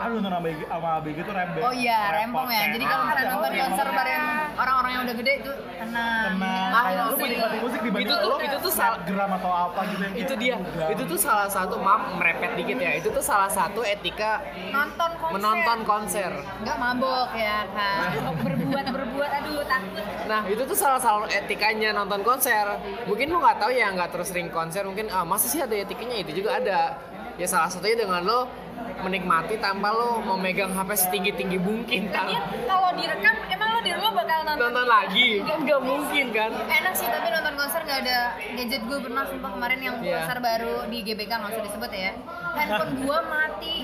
aduh 0.00 0.16
nonton 0.16 0.34
ABG 0.36 0.60
sama 0.64 0.88
ABG 0.98 1.18
tuh 1.20 1.34
rembet. 1.34 1.62
Oh 1.62 1.74
iya, 1.74 2.00
rempong 2.14 2.48
ya. 2.48 2.62
Jadi 2.70 2.84
kalau 2.84 3.04
misalnya 3.04 3.30
nonton 3.30 3.52
konser 3.52 3.86
yang 3.86 3.96
bareng 3.96 4.22
orang-orang 4.60 4.90
yang 4.92 5.02
udah 5.02 5.16
gede 5.16 5.32
itu 5.38 5.50
tenang. 5.74 6.28
tenang, 6.30 6.70
Ah, 6.70 6.82
kayak 6.82 7.00
lu 7.00 7.08
musik. 7.10 7.24
menikmati 7.24 7.56
musik 7.58 7.80
dibanding 7.80 8.04
Itu 8.04 8.14
tuh- 8.14 8.28
lo 8.28 8.36
itu 8.38 8.56
tuh 8.58 8.72
salah- 8.72 9.00
gram 9.02 9.30
atau 9.32 9.52
apa 9.52 9.80
gitu 9.86 10.02
yang 10.02 10.14
itu 10.14 10.34
dia. 10.36 10.56
itu 10.86 11.02
tuh 11.06 11.18
salah 11.18 11.48
satu 11.48 11.74
maaf 11.78 12.02
merepet 12.12 12.52
dikit 12.54 12.78
ya. 12.78 12.90
Itu 12.94 13.08
tuh 13.10 13.22
salah 13.22 13.48
satu 13.48 13.80
etika 13.82 14.44
nonton 14.68 15.10
konser. 15.16 15.34
menonton 15.34 15.78
konser. 15.84 16.32
Nggak 16.60 16.76
mabok 16.76 17.28
ya 17.34 17.58
kan? 17.70 17.98
berbuat 18.36 18.86
berbuat. 18.86 19.30
Aduh 19.32 19.64
takut. 19.64 20.04
Nah 20.26 20.40
itu 20.44 20.62
tuh 20.62 20.76
salah 20.76 21.00
satu 21.00 21.24
etikanya 21.26 21.90
nonton 21.90 22.20
konser. 22.20 22.66
Mungkin 23.04 23.26
lo 23.28 23.40
nggak 23.40 23.58
tahu 23.58 23.72
ya 23.72 23.88
nggak 23.90 24.10
terus 24.10 24.28
sering 24.28 24.48
konser. 24.48 24.84
Mungkin 24.84 25.08
ah 25.08 25.24
masa 25.24 25.46
sih 25.46 25.58
ada 25.58 25.72
etikanya? 25.72 26.20
Itu 26.20 26.36
juga 26.36 26.56
ada 26.56 27.00
ya 27.40 27.48
salah 27.48 27.72
satunya 27.72 27.96
dengan 27.96 28.20
lo 28.20 28.40
menikmati 29.00 29.56
tanpa 29.56 29.88
lo 29.90 30.20
memegang 30.20 30.70
HP 30.70 30.90
setinggi 30.94 31.32
tinggi 31.34 31.56
mungkin 31.56 32.12
kan 32.12 32.28
kalau 32.68 32.92
direkam 32.92 33.32
emang 33.48 33.68
lo 33.70 33.80
di 33.80 33.92
rumah 33.96 34.12
bakal 34.12 34.38
nonton 34.44 34.60
nonton 34.68 34.86
lagi 34.86 35.28
kan 35.40 35.58
nggak 35.58 35.80
mungkin 35.80 36.26
kan 36.30 36.50
Enak 36.52 36.92
sih, 36.92 37.08
tapi 37.08 37.28
nonton 37.30 37.54
konser 37.56 37.80
nggak 37.80 37.98
ada 37.98 38.18
gadget 38.54 38.82
gue 38.84 38.98
pernah 39.00 39.24
sumpah 39.24 39.50
kemarin 39.50 39.80
yang 39.80 39.96
Iya. 39.98 40.20
konser 40.20 40.38
baru 40.38 40.74
di 40.86 40.98
GBK 41.00 41.32
nggak 41.32 41.50
usah 41.50 41.64
disebut 41.64 41.90
ya. 41.90 42.12
Handphone 42.56 42.92
gue 43.02 43.18
mati. 43.30 43.76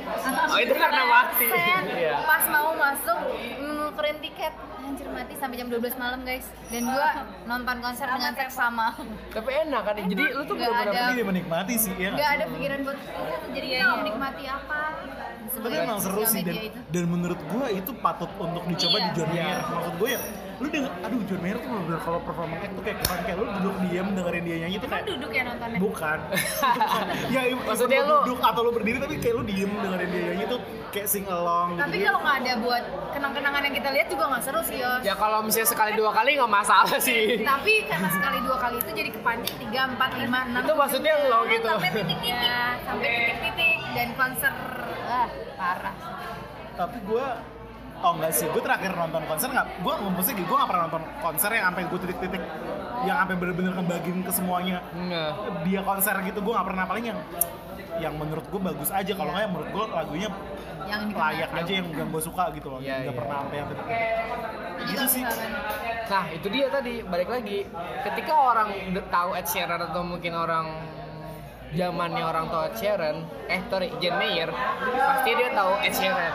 Oh, 0.50 0.58
itu 0.58 0.74
karena 0.74 1.02
mati. 1.06 1.46
Iya. 1.46 2.14
Pas 2.24 2.44
mau 2.50 2.68
masuk 2.74 3.18
nukerin 3.62 4.18
tiket. 4.22 4.54
kalian 4.86 5.02
cermati 5.02 5.34
sampai 5.34 5.56
jam 5.58 5.66
12 5.66 5.98
malam 5.98 6.20
guys 6.22 6.46
dan 6.70 6.86
gua 6.86 7.26
nonton 7.50 7.76
konser 7.82 8.06
dengan 8.06 8.32
seksama 8.38 8.94
Tapi 9.34 9.50
enak 9.66 9.82
kan, 9.82 9.94
jadi 10.06 10.24
lu 10.30 10.42
tuh 10.46 10.54
bener-bener 10.54 10.94
ada. 10.94 11.24
Menikmati 11.26 11.74
sih 11.74 11.92
ya. 11.98 12.14
sih? 12.14 12.22
ada 12.22 12.44
pikiran 12.46 12.78
buat 12.86 12.98
jadi 13.50 13.66
iya. 13.66 13.98
menikmati 13.98 14.44
apa 14.46 14.80
Tapi 15.58 15.76
emang 15.78 15.98
seru 15.98 16.22
sih 16.24 16.42
dan, 16.42 16.56
itu. 16.58 16.78
dan 16.86 17.04
menurut 17.06 17.40
gue 17.40 17.66
itu 17.72 17.90
patut 17.96 18.30
untuk 18.36 18.62
dicoba 18.64 18.96
Iya. 18.96 19.02
di 19.02 19.10
John 19.12 19.28
Iya. 19.28 19.42
Mayer. 19.42 19.60
Maksud 19.66 19.94
gue 19.96 20.08
ya, 20.08 20.20
lu 20.56 20.66
denger, 20.66 20.92
aduh 20.98 21.20
John 21.22 21.40
Mayer 21.40 21.56
tuh 21.56 21.68
bener-bener 21.68 22.00
kalau 22.00 22.18
performa 22.18 22.54
kayak 22.56 22.72
tuh 22.72 22.82
kayak 22.82 22.98
keren 23.00 23.20
kayak 23.22 23.36
lu 23.36 23.44
duduk 23.52 23.74
diam 23.82 24.06
dengerin 24.10 24.42
dia 24.42 24.56
nyanyi 24.58 24.76
tuh 24.78 24.88
kayak 24.88 25.04
duduk 25.06 25.30
ya 25.30 25.42
nontonnya? 25.44 25.78
bukan. 25.78 26.18
Ya 27.28 27.40
Maksudnya 27.58 28.00
lu 28.00 28.06
lu- 28.06 28.22
duduk 28.26 28.40
atau 28.40 28.60
lu 28.62 28.70
berdiri 28.72 28.98
tapi 28.98 29.14
kayak 29.16 29.34
lu 29.34 29.44
diem 29.44 29.68
dengerin 29.74 30.08
dia 30.08 30.22
nyanyi 30.26 30.44
tuh 30.46 30.60
kayak 30.88 31.06
sing 31.06 31.24
along 31.26 31.68
gitu. 31.70 31.82
tapi 31.82 31.96
kalau 32.00 32.18
nggak 32.18 32.36
ada 32.38 32.52
buat 32.58 32.82
kenang-kenangan 33.10 33.60
yang 33.62 33.74
kita 33.74 33.88
lihat 33.90 34.06
juga 34.08 34.24
nggak 34.26 34.42
seru 34.42 34.60
sih 34.62 34.78
Yos 34.78 35.00
Ya 35.02 35.14
kalau 35.14 35.38
misalnya 35.40 35.68
sekali 35.68 35.92
dua 35.92 36.10
kali 36.10 36.30
nggak 36.34 36.52
masalah 36.54 36.98
sih. 36.98 37.44
tapi 37.44 37.84
karena 37.84 38.08
sekali 38.08 38.38
dua 38.40 38.56
kali 38.56 38.76
itu 38.78 38.90
jadi 38.94 39.10
kepancing 39.10 39.56
tiga 39.60 39.80
empat 39.86 40.10
lima 40.16 40.38
enam 40.46 40.62
Itu 40.62 40.72
maksudnya 40.74 41.12
lo 41.22 41.40
gitu. 41.46 41.68
sampai 41.68 41.90
titik-titik 41.90 42.36
ya, 42.48 42.60
sampai 42.80 43.08
titik-titik 43.12 43.76
dan 43.92 44.08
konser 44.14 44.52
ah 45.16 45.28
parah 45.56 45.96
tapi 46.76 46.98
gue 47.08 47.26
oh 47.96 48.12
enggak 48.20 48.32
sih 48.36 48.46
gue 48.52 48.62
terakhir 48.62 48.92
nonton 48.92 49.22
konser 49.24 49.48
nggak 49.48 49.66
gue 49.80 49.94
ngomongnya 50.04 50.32
gitu 50.36 50.46
gue 50.48 50.56
nggak 50.60 50.70
pernah 50.70 50.82
nonton 50.88 51.02
konser 51.24 51.50
yang 51.56 51.64
sampai 51.72 51.82
gue 51.88 51.98
titik-titik 52.04 52.42
yang 53.08 53.16
sampai 53.24 53.34
bener-bener 53.40 53.72
ngebagiin 53.80 54.20
ke 54.24 54.32
semuanya 54.32 54.78
Enggak. 54.92 55.30
dia 55.64 55.80
konser 55.80 56.14
gitu 56.28 56.38
gue 56.44 56.52
nggak 56.52 56.68
pernah 56.68 56.84
paling 56.84 57.04
yang 57.08 57.20
yang 57.96 58.14
menurut 58.20 58.44
gue 58.44 58.60
bagus 58.60 58.92
aja 58.92 59.12
kalau 59.16 59.32
nggak 59.32 59.42
yang 59.48 59.52
menurut 59.56 59.70
gue 59.72 59.84
lagunya 59.88 60.28
yang 60.86 61.02
dikenal. 61.10 61.24
layak 61.32 61.50
aja 61.50 61.72
yang 61.82 61.86
yang 61.96 62.08
gue 62.12 62.22
suka 62.22 62.44
gitu 62.54 62.68
loh 62.70 62.78
Iya, 62.78 63.08
nggak 63.08 63.14
iya. 63.16 63.18
pernah 63.18 63.36
sampai 63.42 63.56
yang 63.56 63.68
titik 63.72 63.86
Jadi 63.86 64.90
gitu 64.92 65.04
sih 65.08 65.22
Nah 66.06 66.24
itu 66.30 66.46
dia 66.46 66.70
tadi 66.70 67.02
balik 67.02 67.26
lagi. 67.26 67.66
Ketika 68.06 68.32
orang 68.32 68.68
udah 68.94 69.04
tahu 69.10 69.30
Ed 69.34 69.46
Sheeran 69.50 69.80
atau 69.90 70.06
mungkin 70.06 70.32
orang 70.38 70.66
zamannya 71.72 72.22
orang 72.22 72.46
tahu 72.46 72.62
Ed 72.64 72.76
Sheeran, 72.76 73.16
eh 73.46 73.60
sorry 73.66 73.88
John 73.98 74.16
Mayer, 74.16 74.50
pasti 74.94 75.30
dia 75.32 75.50
tahu 75.50 75.72
Ed 75.80 75.92
Sheeran. 75.92 76.34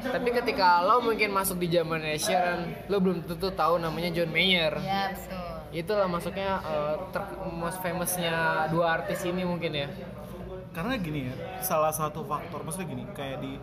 Tapi 0.00 0.28
ketika 0.32 0.80
lo 0.80 1.00
mungkin 1.00 1.28
masuk 1.30 1.56
di 1.56 1.68
zaman 1.68 2.00
Ed 2.00 2.16
Sheeran, 2.16 2.60
lo 2.86 2.96
belum 2.96 3.24
tentu 3.24 3.50
tahu 3.50 3.76
namanya 3.76 4.08
John 4.10 4.30
Mayer. 4.30 4.72
ya 4.78 5.12
betul 5.12 5.48
Itulah 5.70 6.10
masuknya 6.10 6.58
ter- 7.08 7.30
most 7.46 7.78
famousnya 7.78 8.66
dua 8.68 8.98
artis 8.98 9.22
ini 9.22 9.44
mungkin 9.44 9.70
ya. 9.70 9.88
karena 10.70 10.94
gini 10.94 11.26
ya 11.26 11.34
salah 11.60 11.90
satu 11.90 12.22
faktor 12.22 12.62
maksudnya 12.62 12.86
gini 12.88 13.02
kayak 13.10 13.38
di 13.38 13.58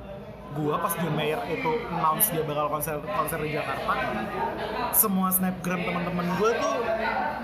gua 0.57 0.75
pas 0.77 0.93
John 0.93 1.13
Mayer 1.13 1.37
itu 1.47 1.71
announce 1.89 2.27
dia 2.27 2.41
bakal 2.41 2.65
konser 2.67 2.95
konser 2.99 3.39
di 3.39 3.51
Jakarta 3.51 3.93
semua 4.91 5.29
snapgram 5.29 5.79
teman-teman 5.79 6.25
gua 6.35 6.51
tuh 6.53 6.75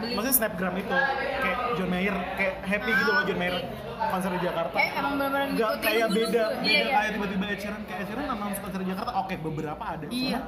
maksudnya 0.09 0.35
snapgram 0.35 0.75
itu 0.75 0.97
kayak 1.39 1.59
John 1.75 1.89
Mayer 1.89 2.15
kayak 2.33 2.55
happy 2.63 2.91
gitu 2.91 3.11
loh 3.11 3.23
John 3.23 3.39
Mayer 3.39 3.55
konser 4.03 4.29
di 4.31 4.41
Jakarta 4.41 4.75
kayak 4.75 4.93
emang 4.95 5.13
benar-benar 5.15 5.45
Gak 5.45 5.53
ngikutin 5.53 5.81
kayak 5.81 6.07
dulu. 6.07 6.17
beda, 6.17 6.43
Iya, 6.43 6.47
beda 6.57 6.67
iya. 6.67 6.85
kayak 6.91 7.11
tiba-tiba 7.13 7.45
Ed 7.45 7.59
Sheeran, 7.59 7.81
kayak 7.83 7.99
Ed 7.99 8.07
Sheeran 8.07 8.25
announce 8.27 8.59
konser 8.59 8.79
di 8.79 8.87
Jakarta, 8.89 9.11
oke 9.15 9.35
beberapa 9.39 9.83
ada. 9.85 10.05
iya 10.09 10.39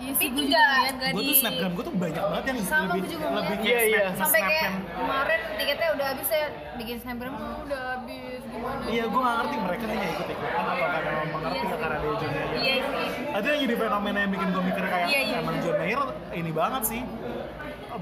iya 0.00 0.12
sih 0.12 0.26
Tapi 0.26 0.32
gue 0.32 0.44
juga 0.46 0.60
lihat 0.80 0.94
Gue 0.96 1.12
tuh 1.12 1.22
di- 1.26 1.38
snapgram 1.38 1.70
gue 1.70 1.84
tuh 1.84 1.94
banyak 1.94 2.22
banget 2.24 2.44
yang 2.46 2.58
Sama, 2.62 2.84
lebih 2.90 3.08
juga 3.10 3.26
lebih 3.30 3.56
kayak 3.56 3.68
Iya, 3.70 3.80
iya. 3.84 4.04
snap, 4.06 4.20
sampai 4.20 4.40
kayak 4.42 4.70
kemarin 4.90 5.40
tiketnya 5.54 5.88
udah 5.90 6.06
habis 6.08 6.26
saya 6.26 6.46
bikin 6.74 6.96
snapgram 6.98 7.32
"Oh, 7.32 7.56
udah 7.62 7.82
habis 7.94 8.40
gimana 8.42 8.82
Iya, 8.86 9.04
gue 9.06 9.20
gak 9.20 9.34
ngerti 9.36 9.56
mereka 9.60 9.84
hanya 9.86 10.06
ikut 10.10 10.26
ikutan 10.26 10.62
atau 10.62 10.76
karena 10.86 11.10
memang 11.10 11.28
mengerti 11.30 11.50
Iya 11.50 11.60
ya 11.60 11.66
sih. 11.66 11.78
karena 11.78 11.96
dia 11.96 12.12
John 12.12 12.30
Mayer. 12.30 12.50
Iya 12.56 12.74
sih. 12.80 13.08
Itu 13.30 13.46
yang 13.46 13.60
jadi 13.60 13.74
fenomena 13.76 14.18
yang 14.18 14.30
bikin 14.30 14.48
gue 14.50 14.62
mikir 14.64 14.84
kayak 14.84 15.06
Iya, 15.06 15.20
iya. 15.22 15.36
emang 15.38 15.56
John 15.60 15.76
Mayer 15.76 16.00
ini 16.32 16.50
banget 16.50 16.82
sih 16.86 17.00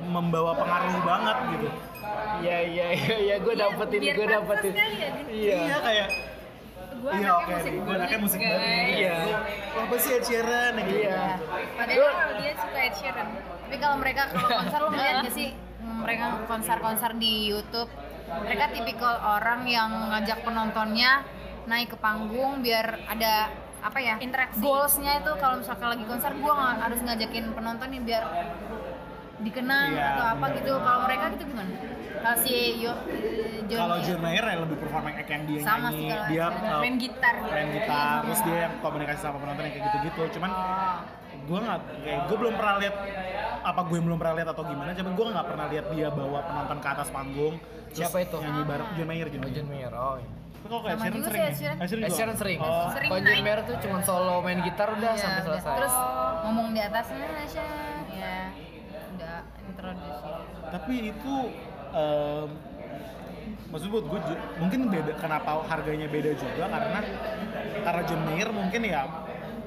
membawa 0.01 0.53
pengaruh 0.55 1.03
banget 1.03 1.37
gitu. 1.51 1.69
Iya 2.39 2.57
iya 2.65 2.87
iya 2.95 3.17
iya 3.19 3.37
gue 3.37 3.53
Iya, 3.53 3.63
dapetin 3.67 4.01
gue 4.09 4.27
dapetin. 4.29 4.73
ya. 4.73 4.87
Iya. 5.29 5.57
Iya 5.59 5.77
kayak 5.81 6.09
Gua 6.99 7.11
iya 7.15 7.31
anaknya 7.31 7.33
oke, 7.39 7.53
musik 7.55 7.73
gue 7.79 7.95
anaknya 7.95 8.19
musik 8.19 8.39
guys. 8.39 8.51
banget. 8.51 8.89
Iya. 8.99 9.17
Wah, 9.71 9.83
apa 9.87 9.95
sih 9.97 10.11
Ed 10.13 10.25
Sheeran 10.27 10.73
ya 10.75 10.83
gitu. 10.83 10.99
Iya. 10.99 11.23
Padahal 11.79 12.13
dia 12.37 12.53
suka 12.59 12.79
Ed 12.83 12.95
Sheeran. 12.95 13.27
tapi 13.69 13.77
kalau 13.79 13.97
mereka 14.01 14.23
kalau 14.33 14.49
konser 14.49 14.81
lo 14.81 14.89
ngeliat 14.89 15.17
gak 15.23 15.35
sih 15.37 15.49
mm, 15.53 15.99
mereka 16.01 16.25
konser-konser 16.49 17.11
di 17.21 17.33
YouTube 17.47 17.91
mereka 18.29 18.65
tipikal 18.73 19.15
orang 19.21 19.61
yang 19.69 19.91
ngajak 20.09 20.41
penontonnya 20.41 21.21
naik 21.65 21.93
ke 21.93 21.99
panggung 22.01 22.65
biar 22.65 22.97
ada 23.05 23.53
apa 23.79 23.99
ya 24.01 24.17
Interaksi. 24.19 24.59
goalsnya 24.59 25.21
itu 25.21 25.33
kalau 25.37 25.61
misalkan 25.61 25.85
lagi 25.85 26.05
konser 26.09 26.33
gue 26.33 26.55
harus 26.57 27.01
ngajakin 27.05 27.45
penonton 27.53 27.89
nih 27.93 28.03
biar 28.03 28.25
dikenang 29.39 29.89
Iya, 29.91 30.07
atau 30.11 30.25
apa 30.29 30.45
bener. 30.45 30.57
gitu 30.59 30.73
kalau 30.77 31.01
mereka 31.05 31.25
gitu 31.31 31.45
gimana 31.47 31.73
kalau 32.19 32.39
si 32.43 32.55
Yo, 32.77 32.93
John 33.65 33.79
Kalau 33.79 33.95
Mayer. 33.95 34.05
John 34.05 34.21
Mayer 34.21 34.45
yang 34.45 34.61
lebih 34.67 34.77
performing 34.77 35.15
act 35.15 35.31
yang 35.31 35.43
dia 35.45 35.61
Sama 35.63 35.89
nyanyi, 35.89 35.99
sih 36.01 36.19
dia 36.29 36.47
uh, 36.47 36.81
Main 36.81 36.97
gitar 36.99 37.35
gitu. 37.37 37.47
main 37.49 37.69
gitar, 37.71 38.07
terus 38.21 38.41
dia 38.43 38.57
yang 38.59 38.75
komunikasi 38.79 39.21
sama 39.21 39.37
penonton 39.39 39.63
yang 39.63 39.73
kayak 39.73 39.87
gitu-gitu. 39.87 40.23
Cuman 40.35 40.51
gue 41.39 41.59
nggak, 41.59 41.81
kayak 42.03 42.21
gue 42.27 42.37
belum 42.37 42.55
pernah 42.55 42.75
lihat 42.77 42.95
apa 43.61 43.81
gue 43.83 43.99
belum 44.01 44.19
pernah 44.19 44.35
lihat 44.35 44.49
atau 44.51 44.65
gimana. 44.67 44.91
Cuman 44.93 45.13
gue 45.15 45.27
nggak 45.31 45.47
pernah 45.47 45.67
lihat 45.69 45.87
dia 45.89 46.09
bawa 46.11 46.39
penonton 46.43 46.79
ke 46.79 46.89
atas 46.91 47.09
panggung. 47.09 47.55
terus 47.89 47.99
Siapa 48.03 48.17
itu? 48.19 48.37
Nyanyi 48.37 48.63
bareng 48.67 48.89
John 48.93 49.07
Mayer, 49.07 49.27
John 49.29 49.39
Oh, 49.39 49.47
Mayer. 49.47 49.55
John 49.55 49.69
Mayer. 49.69 49.93
Oh. 49.95 50.15
iya. 50.17 50.29
Tapi 50.59 50.67
kalau 50.67 50.83
kayak 50.83 50.97
juga 50.99 51.29
sering 51.31 51.43
sih 51.55 51.65
ya? 51.65 51.73
Sheeran. 51.73 51.79
Eh, 51.79 51.87
juga? 51.87 52.09
Sheeran 52.11 52.37
sering. 52.37 52.59
Oh, 52.59 52.87
Sering 52.91 53.09
Kalau 53.09 53.21
John. 53.23 53.39
Mayer 53.39 53.61
tuh 53.63 53.77
cuma 53.79 53.99
solo 54.03 54.35
main 54.43 54.59
gitar 54.61 54.89
udah 54.91 55.07
Iya, 55.09 55.23
sampai 55.23 55.43
selesai. 55.47 55.75
terus 55.79 55.95
ngomong 56.43 56.67
di 56.69 56.81
atasnya 56.83 57.27
Nasya 57.31 57.67
ya 58.11 58.37
tapi 60.69 61.13
itu 61.13 61.35
em, 61.93 62.49
maksud 63.69 63.89
buat 63.93 64.05
gue 64.09 64.21
mungkin 64.61 64.81
beda 64.93 65.13
kenapa 65.21 65.65
harganya 65.69 66.09
beda 66.09 66.33
juga? 66.37 66.65
Karena 66.69 67.01
karena 67.85 68.03
Mayer 68.29 68.51
mungkin 68.53 68.83
ya 68.85 69.03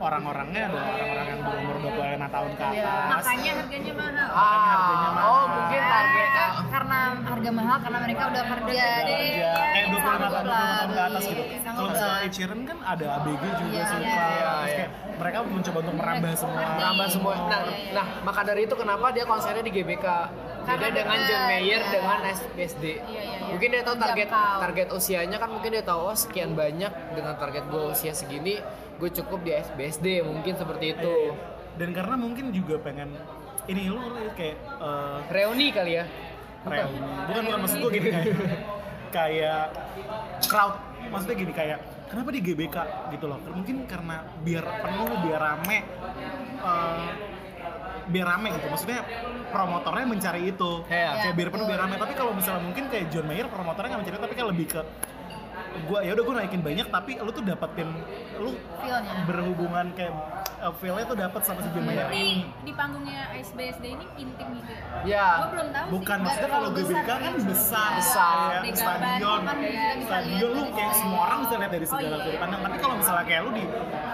orang-orangnya 0.02 0.62
adalah 0.66 0.86
orang-orang 0.90 1.28
yang 1.28 1.42
berumur 1.42 1.76
25 1.80 2.28
tahun 2.28 2.52
ke 2.52 2.64
Iya. 2.64 2.84
atas 2.84 3.10
Makanya 3.12 3.52
harganya 3.56 3.94
mahal. 3.94 4.28
Makanya 4.32 4.70
harganya 4.72 5.08
Ah, 5.08 5.14
mahal. 5.14 5.30
oh 5.32 5.46
mungkin 5.48 5.82
target 5.84 6.10
Mereka 6.12 6.44
karena 6.72 7.00
harga 7.22 7.50
mahal 7.52 7.78
karena 7.80 7.98
mereka 8.02 8.24
udah 8.28 8.44
kerja 8.48 8.86
deh 9.02 9.18
kerja 9.22 9.52
kayak 9.72 9.86
25 9.88 10.02
tahun, 10.02 10.02
sanggup 10.02 10.32
25 10.32 10.52
tahun 10.52 10.90
ke 10.92 11.02
atas 11.02 11.24
gitu. 11.24 11.44
beli. 11.44 11.58
Kalau 11.62 11.88
misalnya 11.88 12.28
Sheeran 12.32 12.62
kan 12.64 12.78
ada 12.84 13.06
ABG 13.18 13.44
juga 13.54 13.72
Iya, 13.72 13.86
suka. 13.86 14.02
iya, 14.02 14.22
iya. 14.24 14.52
Terus 14.52 14.72
kayak 14.72 14.90
mereka 15.14 15.38
mencoba 15.46 15.78
untuk 15.80 15.96
merambah 15.96 16.32
semua. 16.34 16.62
Nambah 16.74 17.08
semua. 17.08 17.34
Nah, 17.34 17.60
Iya, 17.62 17.72
iya. 17.72 17.92
nah, 17.94 18.06
maka 18.22 18.42
dari 18.42 18.62
itu 18.64 18.76
kenapa 18.76 19.06
dia 19.10 19.24
konsernya 19.24 19.62
di 19.62 19.72
GBK? 19.72 20.06
Beda 20.62 20.88
dengan 20.94 21.20
John 21.26 21.44
Mayer 21.50 21.82
iya. 21.82 21.92
dengan 21.92 22.20
SBSD. 22.22 22.84
Iya, 22.86 23.02
iya, 23.10 23.22
iya. 23.26 23.46
Mungkin 23.52 23.68
dia 23.74 23.84
tahu 23.84 23.96
target 23.98 24.30
target 24.34 24.88
usianya 24.94 25.38
kan 25.42 25.50
mungkin 25.50 25.70
dia 25.74 25.84
tahu 25.84 26.00
oh 26.12 26.18
sekian 26.18 26.54
banyak 26.54 26.94
dengan 27.18 27.34
target 27.36 27.64
gue 27.68 27.84
usia 27.92 28.14
segini, 28.14 28.62
gue 28.98 29.10
cukup 29.10 29.40
di 29.42 29.52
SBSD 29.58 30.22
mungkin 30.24 30.54
seperti 30.56 30.86
itu. 30.96 31.12
Iya, 31.12 31.34
iya. 31.34 31.36
Dan 31.80 31.90
karena 31.96 32.16
mungkin 32.20 32.46
juga 32.54 32.78
pengen 32.78 33.16
ini 33.66 33.90
lu 33.90 34.02
kayak 34.36 34.58
eh, 34.60 35.20
Reuni 35.32 35.68
kali 35.74 35.94
ya. 35.98 36.06
reuni. 36.62 37.00
Bukan 37.26 37.42
bukan 37.50 37.60
maksud 37.66 37.78
gue 37.82 37.92
gini 37.98 38.10
kayak 38.14 38.38
kayak 39.10 39.64
crowd. 40.46 40.76
Maksudnya 41.10 41.36
gini 41.36 41.54
kayak 41.58 41.80
kenapa 42.06 42.30
di 42.30 42.40
GBK 42.46 42.78
gitu 43.18 43.26
loh? 43.26 43.40
Mungkin 43.42 43.90
karena 43.90 44.22
biar 44.46 44.66
penuh, 44.86 45.10
biar 45.26 45.42
rame. 45.42 45.80
eh, 46.62 47.31
biar 48.12 48.28
rame 48.28 48.48
gitu. 48.54 48.68
Maksudnya 48.68 49.02
promotornya 49.50 50.06
mencari 50.06 50.42
itu. 50.52 50.72
Iya. 50.92 51.10
Kayak 51.26 51.36
biar 51.40 51.50
penuh, 51.50 51.66
biar 51.66 51.80
rame. 51.88 51.96
Tapi 51.96 52.14
kalau 52.14 52.32
misalnya 52.36 52.62
mungkin 52.68 52.86
kayak 52.92 53.06
John 53.10 53.26
Mayer 53.26 53.48
promotornya 53.48 53.96
nggak 53.96 54.02
mencari, 54.04 54.18
tapi 54.20 54.34
kayak 54.36 54.50
lebih 54.52 54.68
ke 54.68 54.82
gua 55.82 56.00
ya 56.02 56.12
udah 56.12 56.24
gua 56.24 56.36
naikin 56.38 56.60
banyak 56.60 56.88
tapi 56.88 57.12
lu 57.16 57.30
tuh 57.30 57.42
dapetin 57.42 57.90
lu 58.38 58.52
Feel-nya. 58.78 59.14
berhubungan 59.24 59.86
kayak 59.94 60.14
uh, 60.60 60.74
feel-nya 60.76 61.06
tuh 61.06 61.16
dapat 61.16 61.42
sama 61.42 61.60
si 61.60 61.70
John 61.72 61.86
Mayer 61.86 62.06
ini. 62.06 62.10
Tapi 62.10 62.26
di 62.62 62.74
panggungnya 62.74 63.22
SBSD 63.38 63.86
ini 63.88 64.06
intim 64.16 64.48
gitu 64.56 64.72
ya? 64.72 64.82
Ya. 65.04 65.28
Gue 65.38 65.50
belum 65.54 65.68
tahu 65.70 65.86
Bukan 65.94 66.18
sih. 66.18 66.24
maksudnya 66.24 66.50
kalau 66.50 66.70
GBK 66.72 66.90
besar. 67.02 67.18
kan 67.18 67.34
besar, 67.42 67.92
Besar. 67.94 68.36
kayak 68.50 68.62
Di 68.62 68.72
stadion, 68.74 69.40
gambar 69.42 69.56
kan 69.58 69.98
stadion 70.02 70.50
lu 70.50 70.56
dari 70.58 70.72
kayak 70.72 70.86
bawah. 70.88 71.00
semua 71.00 71.20
orang 71.24 71.38
bisa 71.42 71.54
lihat 71.56 71.72
dari 71.72 71.86
segala 71.86 72.08
iya. 72.12 72.22
sudut 72.22 72.40
pandang. 72.40 72.62
Tapi 72.62 72.78
kalau 72.78 72.96
misalnya 72.98 73.26
kayak 73.26 73.42
lu 73.42 73.52
di 73.52 73.66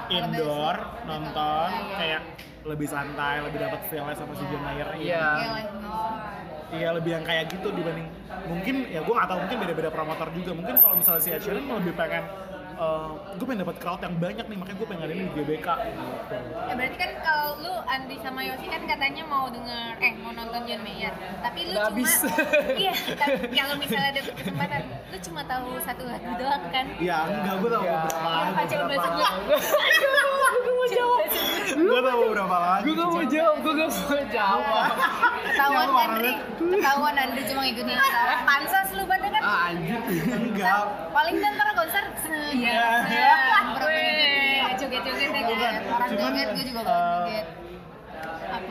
indoor 0.10 0.76
nonton 1.04 1.68
Iya, 1.68 1.80
iya. 1.80 1.96
kayak 1.98 2.22
lebih 2.68 2.84
santai, 2.86 3.36
lebih 3.40 3.60
dapat 3.64 3.80
feel-nya 3.88 4.12
sama 4.14 4.34
si 4.34 4.44
John 4.46 4.60
Mayer 4.62 4.88
ini. 4.94 5.08
Iya. 5.08 5.28
Iya 6.68 6.90
lebih 6.92 7.12
yang 7.12 7.24
kayak 7.24 7.48
gitu 7.48 7.72
dibanding 7.72 8.08
mungkin 8.44 8.76
ya 8.88 9.00
gue 9.00 9.14
nggak 9.14 9.28
tahu 9.28 9.40
mungkin 9.40 9.58
beda-beda 9.60 9.90
promotor 9.90 10.28
juga 10.32 10.52
mungkin 10.52 10.76
kalau 10.76 10.96
misalnya 10.96 11.22
si 11.22 11.30
Ed 11.32 11.40
Sheeran 11.40 11.64
lebih 11.64 11.94
pengen 11.94 12.24
gue 13.34 13.42
pengen 13.42 13.66
dapat 13.66 13.82
crowd 13.82 13.98
yang 14.00 14.14
banyak 14.16 14.46
nih 14.46 14.54
makanya 14.54 14.78
gue 14.78 14.88
pengen 14.88 15.10
ini 15.10 15.24
di 15.26 15.34
GBK. 15.34 15.68
Ya 16.62 16.74
berarti 16.78 16.94
kan 16.96 17.12
kalau 17.20 17.58
lu 17.58 17.74
Andri 17.84 18.22
sama 18.22 18.46
Yosi 18.46 18.70
kan 18.70 18.86
katanya 18.86 19.26
mau 19.26 19.50
denger 19.50 19.98
eh 19.98 20.14
mau 20.22 20.30
nonton 20.30 20.62
John 20.62 20.86
Mayer. 20.86 21.10
Tapi 21.42 21.60
lu 21.66 21.74
Udah 21.74 21.90
cuma 21.90 21.98
habis. 21.98 22.14
Iya, 22.78 22.94
tapi 23.18 23.50
kalau 23.50 23.74
misalnya 23.82 24.10
ada 24.14 24.22
kesempatan, 24.30 24.82
lu 25.10 25.18
cuma 25.26 25.42
tahu 25.50 25.68
satu 25.82 26.04
lagu 26.06 26.30
doang 26.38 26.64
kan? 26.70 26.86
Ya 27.02 27.18
enggak 27.26 27.56
gue 27.58 27.70
tahu 27.72 27.82
Iya. 27.82 27.94
beberapa 27.98 28.20
Iya, 28.22 28.30
lagu, 28.30 28.54
Pacar 28.54 28.78
sebut. 28.78 29.00
lagu. 29.02 29.56
mau 30.88 30.96
jawab. 30.96 31.20
Gue 31.78 32.00
tau 32.00 32.18
beberapa 32.24 32.56
lagu. 32.58 32.84
Gue 32.84 32.94
gak 32.96 33.10
mau 33.12 33.24
jawab, 33.28 33.56
gue 33.60 33.74
gak 33.76 33.90
mau 33.92 34.24
jawab. 34.32 34.86
Ketahuan 35.48 35.88
Andri, 35.98 36.32
ketahuan 36.58 37.16
Andri 37.18 37.42
cuma 37.46 37.62
ngikutin 37.64 37.98
acara. 37.98 38.36
Pansos 38.44 38.90
lu 38.96 39.04
pada 39.04 39.28
kan? 39.28 39.42
Ah 39.44 39.62
anjir. 39.72 40.00
Enggak. 40.28 40.84
Paling 41.12 41.36
kan 41.38 41.52
ntar 41.56 41.70
konser 41.76 42.04
Iya. 42.48 42.84
Weh, 43.84 44.62
joget-joget 44.78 45.30
deh 45.30 45.44
Bukan. 45.44 45.74
Orang 45.90 46.10
joget, 46.12 46.48
gue 46.54 46.66
juga 46.66 46.80
eh, 46.80 46.86
bakal 46.86 47.12
joget. 47.24 47.48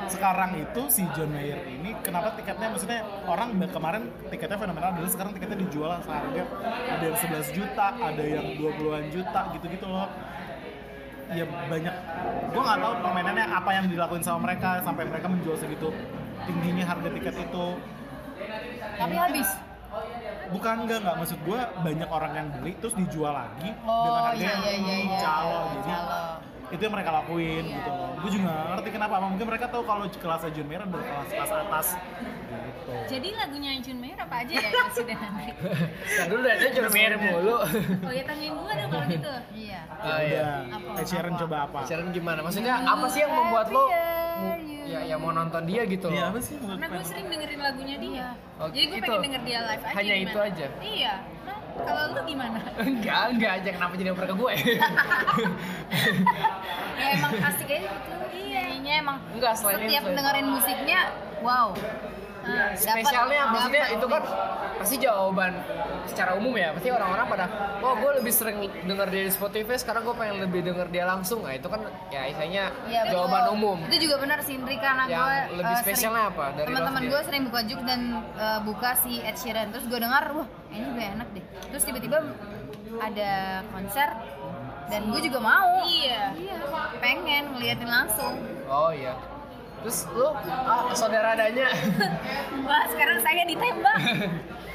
sekarang 0.06 0.50
itu 0.56 0.82
si 0.88 1.02
John 1.12 1.30
Mayer 1.30 1.60
ini 1.68 1.92
kenapa 2.00 2.32
tiketnya 2.32 2.72
maksudnya 2.72 3.04
orang 3.28 3.52
kemarin 3.68 4.08
tiketnya 4.32 4.56
fenomenal 4.56 4.96
dulu 4.96 5.08
sekarang 5.10 5.36
tiketnya 5.36 5.58
dijual 5.60 6.00
seharga 6.00 6.42
ada 6.64 7.04
yang 7.04 7.18
11 7.18 7.52
juta 7.52 7.86
ada 7.92 8.24
yang 8.24 8.46
20-an 8.56 9.04
juta 9.12 9.40
gitu-gitu 9.52 9.86
loh 9.86 10.08
ya 11.28 11.44
banyak 11.44 11.94
gue 12.48 12.62
nggak 12.62 12.78
tahu 12.78 12.94
permainannya 13.02 13.46
apa 13.48 13.70
yang 13.72 13.86
dilakuin 13.86 14.22
sama 14.22 14.38
mereka 14.46 14.78
sampai 14.80 15.04
mereka 15.04 15.26
menjual 15.26 15.56
segitu 15.56 15.90
tingginya 16.44 16.84
harga 16.86 17.08
tiket 17.10 17.34
itu 17.40 17.66
Tapi 18.96 19.14
habis. 19.14 19.48
bukan 20.46 20.86
enggak 20.86 20.98
enggak 21.02 21.16
maksud 21.18 21.38
gue 21.42 21.58
banyak 21.82 22.06
orang 22.06 22.32
yang 22.32 22.46
beli 22.52 22.72
terus 22.78 22.94
dijual 22.94 23.34
lagi 23.34 23.74
dengan 23.74 23.90
Oh 24.14 24.30
harga 24.30 24.38
iya 24.38 24.46
yang 24.46 24.60
iya 24.62 24.74
iya 24.78 24.96
iya. 25.02 25.18
calo 25.18 25.58
jadi 25.74 25.90
Calo. 25.90 26.20
Itu 26.66 26.80
yang 26.80 26.94
mereka 26.94 27.10
lakuin 27.14 27.64
Iya. 27.64 27.76
gitu 27.78 27.90
loh 27.90 28.10
gue 28.16 28.30
juga 28.32 28.50
ngerti 28.74 28.88
kenapa 28.90 29.14
mungkin 29.22 29.46
mereka 29.46 29.66
tahu 29.68 29.82
kalau 29.82 30.04
kelasnya 30.08 30.50
John 30.50 30.66
Mayer 30.66 30.82
adalah 30.82 31.04
kelas 31.04 31.28
kelas 31.30 31.50
atas 31.52 31.86
gitu 31.94 32.92
Jadi 33.06 33.28
lagunya 33.34 33.70
Jun 33.78 33.98
Mayer 33.98 34.18
apa 34.18 34.34
aja 34.42 34.52
ya 34.52 34.66
yang 34.66 34.90
sudah 34.90 35.16
nanti? 35.16 35.46
Nah 36.18 36.26
dulu 36.26 36.40
dari 36.42 36.70
John 36.70 36.90
Mayer 36.90 37.12
mulu. 37.14 37.56
Oh 38.02 38.12
ya 38.14 38.22
tanyain 38.22 38.54
gua 38.54 38.72
dong 38.72 38.90
kalau 38.90 39.06
gitu. 39.06 39.32
Iya. 39.52 39.80
Oh 39.90 40.18
iya. 40.18 40.48
Ed 40.98 41.06
Sheeran 41.06 41.34
coba 41.36 41.56
apa? 41.66 41.78
Sharon 41.86 42.10
gimana? 42.10 42.40
Maksudnya 42.42 42.74
apa 42.78 43.06
sih 43.06 43.20
yang 43.22 43.32
membuat 43.32 43.68
lo 43.70 43.84
ya 44.86 45.00
yang 45.04 45.18
mau 45.18 45.34
nonton 45.34 45.66
dia 45.66 45.82
gitu 45.82 46.06
Iya 46.06 46.30
apa 46.30 46.38
sih 46.38 46.54
Karena 46.62 46.86
gue 46.86 47.02
sering 47.02 47.26
dengerin 47.26 47.60
lagunya 47.60 47.96
dia. 47.98 48.26
Oh, 48.56 48.68
Jadi 48.70 48.84
gue 48.86 48.98
itu. 48.98 49.04
pengen 49.04 49.22
denger 49.26 49.42
dia 49.42 49.58
live 49.60 49.82
aja. 49.82 49.94
Hanya 49.94 50.14
gimana. 50.14 50.24
itu 50.24 50.38
aja? 50.38 50.66
Iya. 50.78 51.14
Nah, 51.42 51.58
kalau 51.76 52.02
lu 52.08 52.20
gimana? 52.24 52.58
Enggak, 52.88 53.22
enggak 53.34 53.52
aja 53.60 53.68
kenapa 53.72 53.92
jadi 53.94 54.10
oper 54.14 54.24
ke 54.24 54.34
gue? 54.34 54.52
Ya 56.96 57.06
emang 57.12 57.32
asik 57.34 57.68
aja 57.68 57.86
gitu. 57.86 58.12
Iya. 58.32 58.60
Kayaknya 58.66 58.92
emang 58.98 59.16
Enggak, 59.30 59.52
selain 59.54 59.76
setiap 59.78 60.02
itu, 60.02 60.10
dengerin 60.12 60.46
musiknya, 60.48 61.00
wow. 61.38 61.68
Nah, 62.38 62.70
dapat- 62.70 62.78
Spesialnya 62.78 63.40
maksudnya 63.48 63.82
dapat 63.84 63.96
itu 63.96 64.06
kan 64.06 64.22
pasti 64.76 64.96
jawaban 64.96 65.52
secara 66.06 66.30
umum 66.32 66.54
ya. 66.54 66.70
Pasti 66.70 66.88
orang-orang 66.88 67.26
pada, 67.26 67.44
oh 67.80 67.94
gue 67.96 68.10
lebih 68.16 68.30
sering 68.30 68.56
denger 68.80 69.06
dia 69.08 69.22
di 69.24 69.32
Spotify, 69.32 69.74
sekarang 69.74 70.02
gue 70.04 70.14
pengen 70.14 70.36
lebih 70.40 70.60
denger 70.62 70.86
dia 70.88 71.04
langsung. 71.04 71.42
Nah 71.42 71.52
itu 71.52 71.66
kan 71.66 71.82
ya 72.08 72.22
istilahnya 72.24 72.64
Iya, 72.86 73.00
jawaban 73.10 73.42
betul. 73.44 73.56
umum. 73.56 73.78
Itu 73.84 73.96
juga 74.00 74.16
benar 74.16 74.38
sih 74.40 74.54
Indri 74.54 74.78
karena 74.78 75.04
gue 75.04 75.34
lebih 75.58 75.74
eh, 75.74 75.82
spesialnya 75.82 76.22
sering- 76.22 76.32
apa 76.32 76.44
dari 76.54 76.66
Teman-teman 76.70 77.02
Love 77.02 77.10
gue 77.10 77.20
sering 77.24 77.42
buka 77.44 77.60
juk 77.62 77.80
dan 77.82 78.00
eh, 78.32 78.60
buka 78.62 78.90
si 78.96 79.12
Ed 79.18 79.36
Sheeran 79.36 79.66
terus 79.68 79.84
gue 79.84 79.98
dengar, 79.98 80.24
wah 80.30 80.46
ini 80.70 80.84
juga 80.86 81.02
enak 81.12 81.28
deh. 81.34 81.44
Terus 81.66 81.82
tiba-tiba 81.82 82.18
ada 82.96 83.32
konser 83.68 84.08
dan 84.86 85.00
gue 85.10 85.20
juga 85.22 85.38
mau. 85.42 85.82
Iya. 85.86 86.34
Iya, 86.34 86.56
pengen 87.02 87.42
ngeliatin 87.54 87.90
langsung. 87.90 88.34
Oh 88.70 88.90
iya. 88.94 89.14
Terus 89.84 90.08
lu 90.18 90.26
ah, 90.34 90.90
saudara 90.98 91.38
adanya 91.38 91.70
Wah 92.66 92.84
sekarang 92.90 93.22
saya 93.22 93.42
ditembak. 93.46 94.00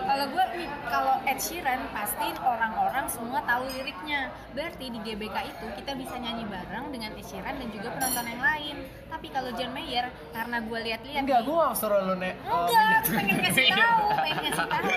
kalau 0.00 0.26
gue 0.28 0.44
nih 0.54 0.68
kalau 0.84 1.14
Ed 1.22 1.38
Sheeran 1.38 1.80
pasti 1.90 2.26
orang-orang 2.36 3.06
semua 3.06 3.40
tahu 3.42 3.66
liriknya. 3.68 4.20
Berarti 4.50 4.84
di 4.88 4.98
GBK 5.00 5.36
itu 5.46 5.66
kita 5.76 5.92
bisa 5.94 6.14
nyanyi 6.16 6.44
bareng 6.44 6.90
dengan 6.90 7.10
Ed 7.12 7.22
Sheeran 7.22 7.54
dan 7.54 7.68
juga 7.68 7.88
penonton 7.92 8.26
yang 8.26 8.42
lain. 8.42 8.76
Tapi 9.06 9.26
kalau 9.28 9.50
John 9.52 9.70
Mayer 9.70 10.06
karena 10.30 10.56
gue 10.60 10.78
lihat-lihat 10.80 11.22
enggak, 11.22 11.40
gue 11.42 11.54
gak 11.56 11.74
suruh 11.74 12.00
lu 12.04 12.14
nek. 12.16 12.34
oh, 12.42 12.64
Enggak, 12.64 13.00
pengen 13.10 13.36
ngasih 13.38 13.66
tahu, 13.76 14.04
pengen 14.16 14.38
ngasih 14.40 14.66
tahu. 14.66 14.88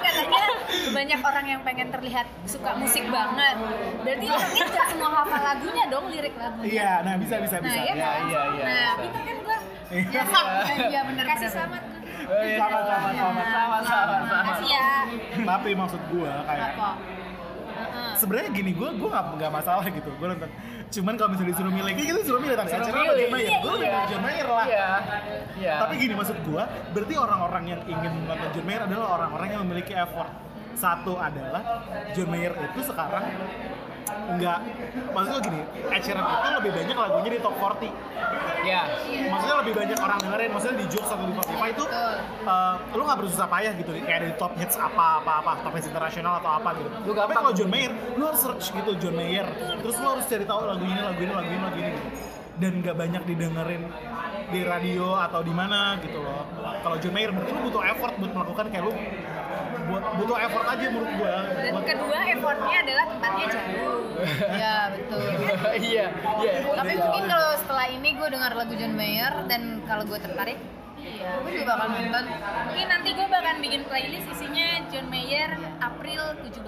Katanya 0.00 0.44
banyak 0.90 1.20
orang 1.20 1.46
yang 1.46 1.60
pengen 1.62 1.88
terlihat 1.90 2.26
suka 2.44 2.70
musik 2.76 3.04
banget. 3.06 3.56
Berarti 4.00 4.26
orangnya 4.26 4.64
nggak 4.66 4.86
semua 4.88 5.10
hafal 5.14 5.42
lagunya 5.42 5.84
dong, 5.88 6.04
lirik 6.08 6.34
lagunya. 6.36 6.68
Iya, 6.70 6.90
nah 7.02 7.14
bisa 7.16 7.34
bisa 7.38 7.56
Nah, 7.56 7.64
bisa. 7.66 7.78
ya 7.78 7.84
Iya, 7.90 8.04
kan? 8.06 8.20
iya, 8.22 8.40
iya, 8.48 8.64
Nah, 8.64 8.74
bisa. 8.90 9.00
pinter 9.00 9.22
kan 9.22 9.36
gua. 9.40 9.58
Iya. 9.90 10.22
Iya 10.86 11.00
bener 11.02 11.24
Kasih 11.26 11.50
selamat 11.50 11.82
iya, 11.82 11.89
Sama, 12.30 12.78
sama, 12.80 13.08
sama. 13.10 13.42
sama, 13.44 13.78
sama, 13.82 14.16
sama. 14.22 14.42
Kasih 14.46 14.68
ya. 14.68 14.88
Tapi 15.42 15.70
maksud 15.74 16.00
gue 16.08 16.30
kayak 16.46 16.70
sebenarnya 18.14 18.50
gini 18.52 18.70
gue 18.70 18.88
gue 18.92 19.08
nggak 19.08 19.24
nggak 19.40 19.50
masalah 19.50 19.84
gitu 19.88 20.10
gue 20.12 20.26
nonton 20.28 20.50
cuman 20.90 21.14
kalau 21.16 21.30
misalnya 21.32 21.50
disuruh 21.56 21.72
milih 21.72 21.92
kayak 21.96 22.06
gitu 22.06 22.18
disuruh 22.20 22.40
milih 22.42 22.52
Ed 22.52 22.68
Sheeran 22.68 22.82
apa. 22.82 22.90
John 23.16 23.30
Mayer 23.32 23.48
gue 23.56 23.72
Iya. 23.72 23.78
milih 23.80 24.04
John 24.10 24.22
Mayer 24.22 24.48
lah 24.50 24.66
Iya, 24.66 24.88
iya. 25.56 25.74
tapi 25.80 25.94
gini 25.96 26.12
maksud 26.12 26.36
gue 26.44 26.62
berarti 26.92 27.14
orang-orang 27.16 27.64
yang 27.66 27.80
ingin 27.88 28.12
nonton 28.26 28.48
John 28.52 28.66
Mayer 28.68 28.82
adalah 28.84 29.06
orang-orang 29.16 29.48
yang 29.48 29.60
memiliki 29.64 29.92
effort 29.96 30.28
satu 30.76 31.16
adalah 31.16 31.62
John 32.12 32.28
Mayer 32.28 32.52
itu 32.52 32.80
sekarang 32.84 33.24
nggak. 34.08 34.58
Maksudnya 35.10 35.40
gini 35.42 35.60
Ed 35.90 36.02
Sheeran 36.02 36.24
itu 36.24 36.48
lebih 36.62 36.70
banyak 36.76 36.96
lagunya 36.96 37.30
di 37.36 37.40
top 37.42 37.54
40 37.58 37.92
Iya. 38.60 38.82
maksudnya 39.32 39.56
lebih 39.64 39.72
banyak 39.72 39.98
orang 40.04 40.18
dengerin 40.20 40.50
maksudnya 40.52 40.76
di 40.84 40.86
Joox 40.92 41.06
atau 41.08 41.24
di 41.24 41.32
Spotify 41.32 41.68
itu 41.72 41.84
uh, 42.44 42.76
lu 42.92 43.02
nggak 43.08 43.18
bersusah 43.24 43.48
payah 43.48 43.72
gitu 43.72 43.90
kayak 44.04 44.20
di 44.28 44.32
top 44.36 44.52
hits 44.60 44.76
apa 44.76 45.24
apa 45.24 45.32
apa 45.40 45.52
top 45.64 45.72
hits 45.80 45.88
internasional 45.88 46.44
atau 46.44 46.60
apa 46.60 46.76
gitu. 46.76 46.88
Lu 47.08 47.12
tapi 47.16 47.32
kalau 47.32 47.56
John 47.56 47.72
Mayer 47.72 47.92
lu 48.20 48.22
harus 48.28 48.40
search 48.44 48.68
gitu 48.76 48.90
John 49.00 49.16
Mayer. 49.16 49.48
Terus 49.80 49.96
lu 49.96 50.06
harus 50.12 50.24
cari 50.28 50.44
tahu 50.44 50.60
lagu 50.68 50.84
ini 50.84 51.00
lagu 51.00 51.20
ini 51.24 51.32
lagu 51.32 51.48
ini 51.48 51.62
lagu 51.64 51.78
ini. 51.80 51.90
Gitu 51.96 52.30
dan 52.60 52.84
nggak 52.84 52.96
banyak 52.96 53.22
didengerin 53.24 53.82
di 54.50 54.60
radio 54.62 55.06
atau 55.16 55.40
di 55.40 55.50
mana 55.50 55.94
gitu 56.00 56.18
loh 56.18 56.42
kalau 56.80 56.96
John 56.98 57.12
Mayer 57.12 57.30
berarti 57.30 57.50
lu 57.50 57.60
butuh 57.66 57.82
effort 57.86 58.14
buat 58.16 58.32
melakukan 58.32 58.64
kayak 58.68 58.84
lu 58.84 58.92
buat 59.80 60.04
butuh 60.16 60.38
effort 60.38 60.66
aja 60.68 60.84
menurut 60.86 61.10
gua 61.18 61.34
Dan 61.50 61.70
buat 61.74 61.84
kedua 61.84 62.18
effortnya 62.28 62.76
adalah 62.78 63.04
tempatnya 63.08 63.46
jauh. 63.48 63.98
Iya 64.52 64.74
betul. 64.92 65.20
Iya, 65.90 66.06
iya. 66.44 66.52
Tapi 66.76 66.92
mungkin 66.94 67.24
kalau 67.24 67.50
setelah 67.56 67.86
ini 67.88 68.08
gue 68.12 68.28
dengar 68.28 68.52
lagu 68.52 68.74
John 68.76 68.92
Mayer 68.92 69.32
dan 69.48 69.80
kalau 69.82 70.04
gue 70.04 70.20
tertarik, 70.20 70.60
Iya. 71.00 71.40
gue 71.40 71.50
juga 71.56 71.64
bakal 71.72 71.88
nonton. 71.90 72.24
Mungkin 72.68 72.86
nanti 72.86 73.08
gue 73.16 73.26
bakal 73.26 73.54
bikin 73.58 73.82
playlist 73.88 74.28
isinya 74.30 74.68
John 74.92 75.06
Mayer 75.08 75.50
April 75.80 76.22
17. 76.44 76.60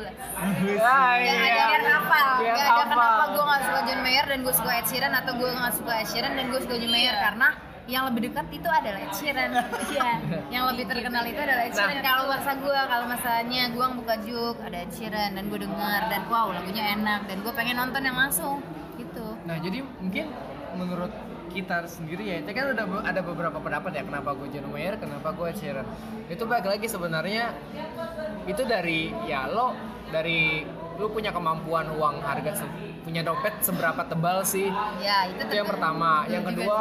Ah, 0.81 1.21
Gak 1.21 1.21
iya. 1.21 1.37
ada 1.37 1.63
biar 1.69 1.85
hafal. 1.85 2.29
Gak 2.41 2.57
ada 2.57 2.65
hafal. 2.65 2.81
kenapa 2.89 3.25
gue 3.29 3.45
gak 3.45 3.63
suka 3.63 3.81
John 3.87 4.01
Mayer 4.01 4.25
dan 4.27 4.39
gue 4.41 4.55
suka 4.57 4.71
Ed 4.73 4.87
Sheeran 4.89 5.13
atau 5.13 5.33
gue 5.37 5.49
gak 5.53 5.75
suka 5.77 5.93
Ed 6.01 6.09
Sheeran 6.09 6.33
dan 6.35 6.45
gue 6.49 6.61
suka 6.65 6.75
John 6.75 6.91
Mayer 6.91 7.15
Iya. 7.15 7.23
karena 7.23 7.49
yang 7.91 8.07
lebih 8.11 8.31
dekat 8.31 8.47
itu 8.55 8.69
adalah 8.71 9.01
Ed 9.03 9.15
Sheeran. 9.19 9.51
Iya. 9.93 10.13
yang 10.55 10.65
lebih 10.71 10.85
terkenal 10.87 11.25
itu 11.27 11.41
adalah 11.41 11.63
Ed 11.67 11.75
Sheeran. 11.75 11.99
Nah. 11.99 12.05
Kalau 12.05 12.25
masa 12.31 12.51
gue, 12.55 12.81
kalau 12.87 13.07
masanya 13.11 13.63
gue 13.75 13.87
buka 13.99 14.15
juk 14.23 14.57
ada 14.63 14.77
Ed 14.87 14.93
Sheeran 14.95 15.31
dan 15.35 15.45
gue 15.51 15.61
dengar 15.61 16.01
dan 16.07 16.23
wow 16.31 16.55
lagunya 16.55 16.85
enak 16.95 17.27
dan 17.27 17.37
gue 17.43 17.53
pengen 17.53 17.77
nonton 17.79 18.03
yang 18.07 18.17
langsung 18.19 18.63
gitu. 18.95 19.27
Nah 19.45 19.57
jadi 19.59 19.83
mungkin 19.99 20.27
menurut 20.79 21.13
kita 21.53 21.85
sendiri 21.85 22.25
ya, 22.33 22.37
itu 22.41 22.49
kan 22.57 22.73
udah 22.73 23.05
ada 23.05 23.21
beberapa 23.21 23.61
pendapat 23.61 23.93
ya 23.93 24.03
kenapa 24.09 24.33
gue 24.33 24.49
John 24.57 24.73
Mayer, 24.73 24.97
kenapa 24.97 25.37
gue 25.37 25.47
Ed 25.53 25.59
Sheeran. 25.59 25.87
Itu 26.31 26.49
balik 26.49 26.65
lagi 26.71 26.87
sebenarnya 26.89 27.53
itu 28.49 28.63
dari 28.65 29.13
ya 29.29 29.51
lo 29.51 29.77
dari 30.09 30.65
lu 30.97 31.09
punya 31.09 31.33
kemampuan 31.33 31.89
uang 31.93 32.21
harga 32.21 32.65
punya 33.03 33.21
dompet 33.21 33.55
seberapa 33.61 34.03
tebal 34.03 34.43
sih? 34.43 34.71
Ya 34.99 35.27
itu, 35.27 35.39
itu 35.39 35.53
yang 35.53 35.65
tentu- 35.65 35.73
pertama 35.75 36.23
yang 36.27 36.43
juga 36.43 36.51
kedua 36.55 36.81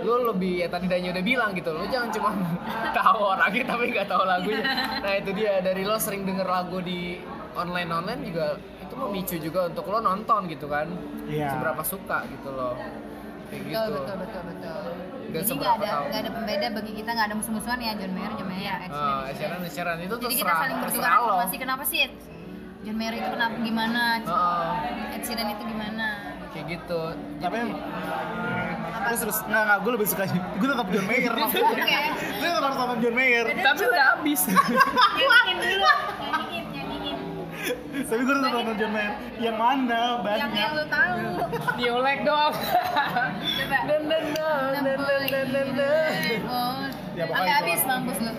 lu 0.00 0.28
lebih 0.28 0.54
ya 0.58 0.68
tadi 0.68 0.84
Danya 0.84 1.10
udah 1.10 1.24
bilang 1.24 1.50
gitu 1.52 1.70
lu 1.70 1.84
jangan 1.86 2.10
cuma 2.10 2.30
tahu 2.98 3.20
orangnya 3.26 3.64
tapi 3.66 3.84
nggak 3.90 4.06
tahu 4.06 4.22
lagunya. 4.22 4.64
Nah 5.00 5.12
itu 5.14 5.30
dia. 5.32 5.52
Dari 5.58 5.82
lo 5.82 5.96
sering 5.96 6.22
denger 6.22 6.44
lagu 6.46 6.78
di 6.78 7.18
online 7.54 7.88
online 7.88 8.20
juga 8.22 8.46
itu 8.78 8.94
memicu 8.94 9.36
juga 9.38 9.60
untuk 9.66 9.84
lo 9.86 9.98
nonton 9.98 10.44
gitu 10.46 10.66
kan? 10.66 10.86
Iya. 11.24 11.48
seberapa 11.50 11.80
suka 11.82 12.28
gitu 12.28 12.50
loh 12.50 12.76
kayak 13.44 13.60
Betul, 13.62 13.72
gitu. 13.72 13.96
betul, 13.96 14.16
betul, 14.18 14.42
betul. 14.44 14.82
Dan 15.24 15.32
Jadi 15.32 15.32
nggak 15.32 15.46
seberapa 15.48 15.74
ada, 15.78 15.88
tahu. 15.90 16.04
nggak 16.04 16.20
ada 16.20 16.30
pembeda 16.32 16.66
bagi 16.70 16.92
kita, 16.94 17.10
nggak 17.10 17.26
ada 17.26 17.36
musuh-musuhan 17.36 17.78
ya 17.78 17.92
John 17.94 18.12
Mayer, 18.12 18.32
John 18.34 18.48
Mayer, 18.48 18.76
Ed 18.76 18.90
Sheeran, 18.90 19.14
Ah, 19.14 19.22
eceran 19.26 19.60
eceran 19.62 19.96
itu 19.98 20.14
tuh 20.14 20.20
Jadi 20.22 20.36
kita 20.36 20.52
saling 20.54 20.76
bertukar 20.78 21.10
informasi 21.14 21.56
kenapa 21.56 21.82
sih 21.84 21.98
Ed- 22.02 22.18
John 22.84 22.96
Mayer 22.96 23.14
itu 23.16 23.28
kenapa 23.28 23.56
gimana, 23.58 24.02
Ed 25.10 25.22
Sheeran 25.24 25.48
itu 25.50 25.64
gimana. 25.64 26.08
kayak 26.52 26.66
gitu. 26.70 27.00
Tapi 27.40 27.56
terus 29.04 29.20
terus. 29.20 29.38
Nggak 29.44 29.62
nggak 29.64 29.78
gue 29.80 29.92
lebih 29.96 30.06
suka 30.06 30.22
gue 30.30 30.68
tetap 30.68 30.86
John 30.86 31.06
Mayer. 31.08 31.32
Oke. 31.44 31.98
gue 32.14 32.46
tetap 32.46 32.62
harus 32.62 32.76
nonton 32.76 32.98
John 33.00 33.14
Mayer. 33.16 33.44
Tapi 33.50 33.82
udah 33.82 34.04
habis. 34.12 34.40
Nyanyiin 35.18 35.56
dulu, 35.58 35.90
nyanyiin, 36.20 36.64
nyanyiin. 36.70 37.18
tapi 38.04 38.20
gue 38.20 38.34
tetap 38.36 38.52
nonton 38.52 38.74
John 38.76 38.92
Mayer. 38.92 39.12
Yang 39.40 39.56
mana? 39.56 39.98
Yang 39.98 40.20
banyak. 40.20 40.48
Yang 40.54 40.70
lu 40.70 40.84
tahu. 40.86 41.18
Nyolek 41.80 42.18
doang. 42.22 42.54
Coba. 42.54 43.78
dan 43.88 44.02
dan 44.06 44.24
dan 44.36 44.82
dan 44.84 44.98
dan 45.26 45.46
dan 45.50 45.68
dan 45.72 46.06
Oh, 46.44 46.84
Ya, 47.14 47.30
pokoknya 47.30 47.54
habis 47.62 47.80
mampus 47.86 48.18
lu. 48.20 48.32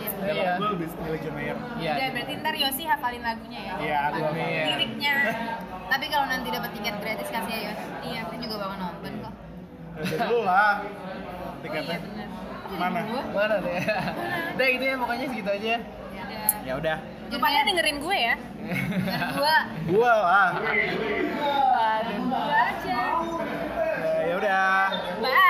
Iya. 0.00 0.32
Iya. 0.32 0.52
Gue 0.56 0.68
lebih 0.76 0.88
John 1.20 1.34
Mayer. 1.36 1.56
Iya. 1.76 1.92
Berarti 2.12 2.32
ntar 2.40 2.54
Yosi 2.56 2.82
hafalin 2.88 3.22
lagunya 3.22 3.60
ya. 3.60 3.74
Iya. 3.80 4.00
Liriknya. 4.72 5.14
Tapi 5.90 6.06
kalau 6.06 6.26
nanti 6.30 6.48
dapat 6.54 6.70
tiket 6.78 6.96
gratis 7.02 7.28
kasih 7.28 7.52
ya 7.52 7.60
Yosi. 7.70 7.86
Iya, 8.06 8.18
aku 8.26 8.34
juga 8.38 8.54
bakal 8.62 8.76
nonton 8.78 9.12
kok. 9.20 9.34
Ya, 10.00 10.16
Dulu 10.24 10.40
lah. 10.46 10.74
Tiketnya. 11.60 11.98
Oh, 12.00 12.70
iya, 12.70 12.78
Mana? 12.78 13.00
Mana 13.34 13.56
deh? 13.58 13.82
Udah 14.54 14.66
gitu 14.70 14.84
ya, 14.86 14.94
pokoknya 14.96 15.26
segitu 15.26 15.50
aja. 15.50 15.66
Ya, 15.66 15.78
iya. 16.14 16.46
ya 16.62 16.72
udah. 16.78 16.96
Lupanya 17.30 17.60
dengerin 17.66 17.98
gue 17.98 18.16
ya. 18.16 18.34
gua. 19.38 19.56
Gua 19.90 20.12
lah. 20.14 20.50
Gua 22.30 22.46
aja. 22.54 23.02
Ya 24.30 24.34
udah. 24.38 24.78
Bye. 25.18 25.49